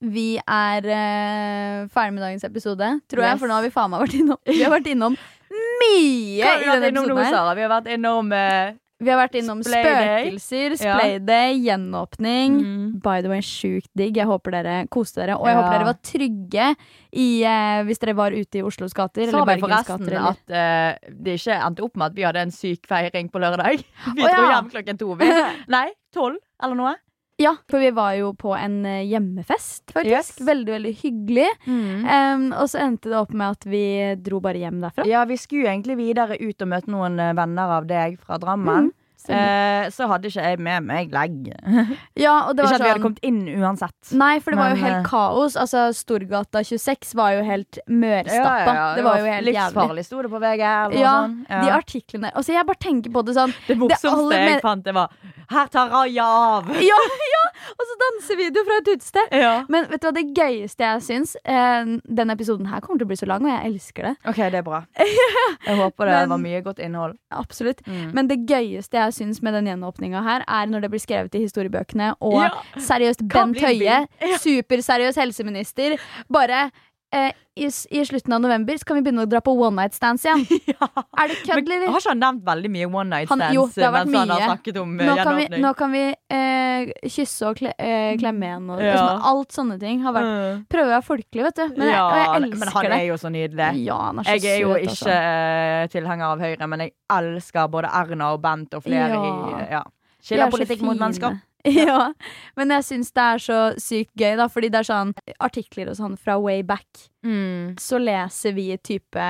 [0.02, 3.38] Vi er uh, ferdig med dagens episode, tror jeg, Yes.
[3.44, 5.14] for nå har vi faen meg vært innom Vi har vært innom
[5.82, 7.36] mye Vi har i vært denne innom noe episoden her.
[7.36, 7.52] Sara?
[7.54, 8.72] Vi har vært innom eh,
[9.02, 10.94] Vi har vært innom Splay spøkelser, spøkelser, Ja.
[10.98, 12.58] splayday, gjenåpning.
[12.62, 13.00] mm.
[13.02, 14.16] By the way, sjukt digg.
[14.16, 15.36] Jeg håper dere koste dere.
[15.38, 15.62] Og jeg Ja.
[15.62, 16.76] håper dere var trygge
[17.12, 19.26] i, eh, hvis dere var ute i Oslos gater.
[19.26, 22.36] Så eller vi Bergens forresten at eh, det ikke endte opp med at vi hadde
[22.46, 23.82] en syk feiring på lørdag?
[24.16, 24.60] Vi oh, dro ja.
[24.60, 25.16] hjem klokken to.
[25.68, 26.94] Nei, tolv eller noe.
[27.40, 30.12] Ja, for vi var jo på en eh, hjemmefest, faktisk.
[30.12, 30.40] Yes.
[30.40, 30.46] Mm.
[30.46, 31.48] Veldig, veldig hyggelig.
[31.66, 33.84] Em, og så endte det opp med at vi
[34.22, 35.06] dro bare hjem derfra.
[35.08, 38.90] Ja, vi skulle egentlig videre ut og møte noen eh, venner av deg fra Drammen.
[38.92, 38.98] Mm.
[39.28, 41.50] Eh, så hadde ikke jeg med meg legg.
[42.24, 44.14] ja, det Ikke at vi hadde sånn kommet inn uansett.
[44.18, 45.56] Nei, for det var jo helt kaos.
[45.60, 48.74] Altså, Storgata 26 var jo helt mørstappa.
[48.98, 49.54] Det var jo helt jævlig.
[49.54, 50.64] Livsfarlig sto det på VG.
[50.64, 51.52] Eller Ja, noe sånt.
[51.52, 54.96] De artiklene Altså, jeg bare tenker på det sånn det morsomste det jeg fant, det
[54.96, 55.14] var
[55.52, 56.70] Her tar Raja av!
[56.92, 56.98] Ja,
[57.32, 57.42] ja!
[57.72, 59.34] Og så dansevideo fra et utested.
[59.38, 59.52] Ja.
[59.72, 61.34] Men vet du hva det gøyeste jeg syns?
[61.44, 64.12] Eh, denne episoden her kommer til å bli så lang, og jeg elsker det.
[64.28, 64.80] OK, det er bra.
[65.68, 67.14] Jeg håper det Men- var mye godt innhold.
[67.30, 67.80] Absolutt.
[67.86, 68.08] Mm.
[68.16, 71.44] Men det gøyeste jeg syns med den gjenåpninga her, er når det blir skrevet i
[71.44, 72.50] historiebøkene, og Ja.
[72.82, 74.00] seriøst Bent Høie.
[74.42, 75.94] Superseriøs helseminister,
[76.32, 76.70] bare
[77.12, 79.92] eh, i, I slutten av november så kan vi begynne å dra på one night
[79.92, 80.40] stands igjen.
[81.20, 81.82] Er det kødd, eller?
[81.92, 84.22] har ikke han nevnt veldig mye one night Han- stands jo, det har vært mye.
[84.32, 84.40] har
[84.80, 88.70] om eh, Nå kan vi, nå kan vi eh, kysse og kle, eh, klemme igjen.
[88.72, 88.94] Og, Ja.
[88.96, 90.00] liksom, alt sånne ting.
[90.06, 90.64] Har vært, Mm.
[90.72, 91.66] prøver å være folkelig, vet du.
[91.76, 93.00] Men jeg, ja, og jeg men han det.
[93.02, 93.84] er jo så nydelig.
[93.84, 95.90] Ja, han er så Jeg er jo søt, ikke altså.
[95.92, 99.22] tilhenger av Høyre, men jeg elsker både Erna og Bent og flere Ja.
[99.22, 99.82] i ja.
[100.22, 101.40] Skiller er politikk mot mennesker.
[101.68, 102.12] Ja,
[102.58, 105.98] men jeg syns det er så sykt gøy, da, fordi det er sånn artikler og
[105.98, 107.04] sånn fra way back.
[107.22, 107.76] Mm.
[107.78, 109.28] Så leser vi type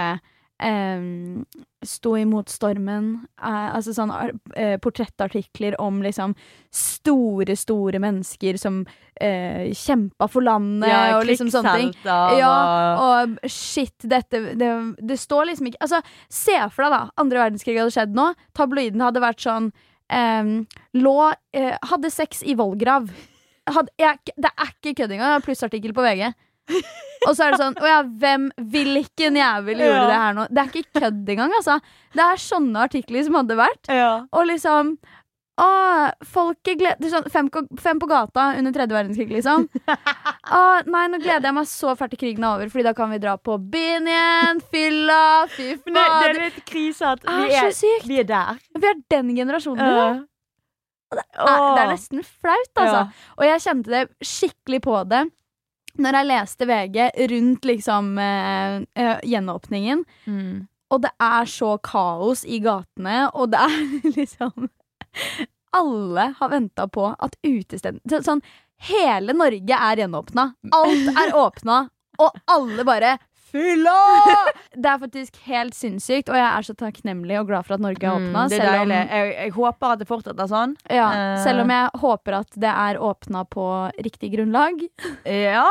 [0.63, 1.45] Um,
[1.83, 3.25] Stå imot stormen.
[3.43, 4.13] Uh, altså sånn
[4.55, 6.37] eh, portrettartikler om liksom
[6.71, 11.91] store, store mennesker som uh, kjempa for landet Ja, og liksom sånne ting.
[12.07, 12.45] Ja,
[12.95, 14.71] og og shit, dette det,
[15.03, 15.99] det står liksom ikke Altså,
[16.31, 17.03] se for deg, da.
[17.19, 18.29] Andre verdenskrig hadde skjedd nå.
[18.55, 19.73] Tabloidene hadde vært sånn
[20.13, 20.55] em,
[21.01, 21.17] Lå
[21.57, 23.09] eh, Hadde sex i vollgrav.
[23.73, 25.29] Hadde, jeg, det er ikke kødd engang.
[25.33, 26.33] det er Plussartikkel på VG.
[27.27, 30.07] Og så er det sånn Å ja, hvem Hvilken jævel gjorde Ja.
[30.09, 30.45] det her nå?
[30.51, 31.77] Det er ikke kødd engang, altså.
[32.15, 33.91] Det er sånne artikler som hadde vært.
[33.91, 34.13] ja.
[34.33, 34.97] Og liksom
[35.61, 35.67] Å,
[36.25, 39.67] folket gleder sånn, fem, fem på gata under tredje verdenskrig, liksom.
[39.85, 43.13] Å, nei, nå gleder jeg meg så fælt til krigen er over, Fordi da kan
[43.13, 44.63] vi dra på byen igjen.
[44.73, 45.21] Fylla,
[45.53, 45.93] fy faen.
[45.93, 48.65] det, det er litt krise at vi er er, vi er der.
[48.79, 50.25] Vi er den generasjonen.
[51.13, 53.05] Nei, det er nesten flaut, altså.
[53.05, 53.31] Ja.
[53.37, 55.27] Og jeg kjente det skikkelig på det
[56.01, 56.99] når jeg leste VG
[57.33, 60.07] rundt liksom eh, gjenåpningen.
[60.25, 60.63] Mm.
[60.93, 63.77] Og det er så kaos i gatene, og det er
[64.19, 64.71] liksom
[65.73, 68.43] Alle har venta på at utestedene Sånn,
[68.89, 70.51] hele Norge er gjenåpna.
[70.77, 71.79] Alt er åpna,
[72.21, 73.15] og alle bare
[73.53, 73.97] Fylla!
[74.83, 78.01] Det er faktisk helt sinnssykt, og jeg er så takknemlig og glad for at Norge
[78.09, 78.47] er åpna.
[78.49, 80.73] Mm, om- Jeg, jeg håper at det fortsetter sånn.
[80.89, 81.43] ja, uh...
[81.45, 83.67] selv om jeg håper at det er åpna på
[84.01, 84.81] riktig grunnlag.
[85.29, 85.67] Ja.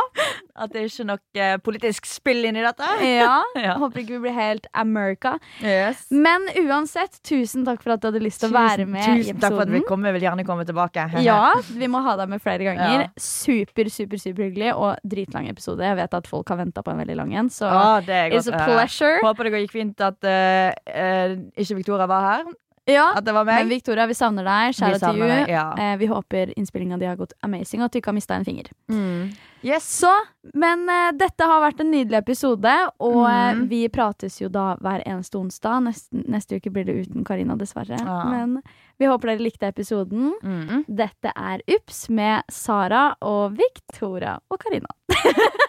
[0.53, 2.85] At det er ikke noe eh, politisk spill inni dette.
[3.07, 3.73] Ja, Ja.
[3.81, 5.33] Håper ikke vi blir helt America.
[5.65, 6.05] Yes.
[6.13, 9.41] Men uansett, tusen takk for at du hadde lyst til å være med i tusen
[9.41, 10.05] takk for at vi kom.
[10.05, 11.07] Jeg vil gjerne komme tilbake.
[11.25, 13.07] Ja, vi må ha deg med flere ganger.
[13.07, 13.09] Ja.
[13.21, 15.81] Super, super, hyggelig og dritlang episode.
[15.85, 18.65] Jeg vet at folk har venta på en veldig lang en, så Er it's a
[18.65, 19.15] pleasure.
[19.17, 19.27] høre.
[19.29, 22.51] Håper det gikk fint at uh, eh, ikke Victoria var her.
[22.89, 23.67] Ja, at det var men.
[23.69, 24.71] Victoria, vi savner deg.
[24.73, 25.35] Vi Kjære til savner you.
[25.45, 25.65] deg, ja.
[25.77, 28.45] Eh, vi håper innspillinga di har gått amazing, og at du ikke har mista en
[28.47, 28.71] finger.
[28.89, 29.29] Mm.
[29.61, 29.85] Yes.
[30.01, 30.09] Så,
[30.57, 33.67] men eh, dette har vært en nydelig episode, og eh, Mm.
[33.69, 35.83] vi prates jo da hver eneste onsdag.
[35.85, 37.99] Neste, neste uke blir det uten Karina, dessverre.
[38.01, 38.23] Ja.
[38.25, 38.63] Men
[38.97, 40.33] vi håper dere likte episoden.
[40.41, 40.85] Mm.
[40.89, 44.89] Dette er Ups med Sara og Victoria og Karina.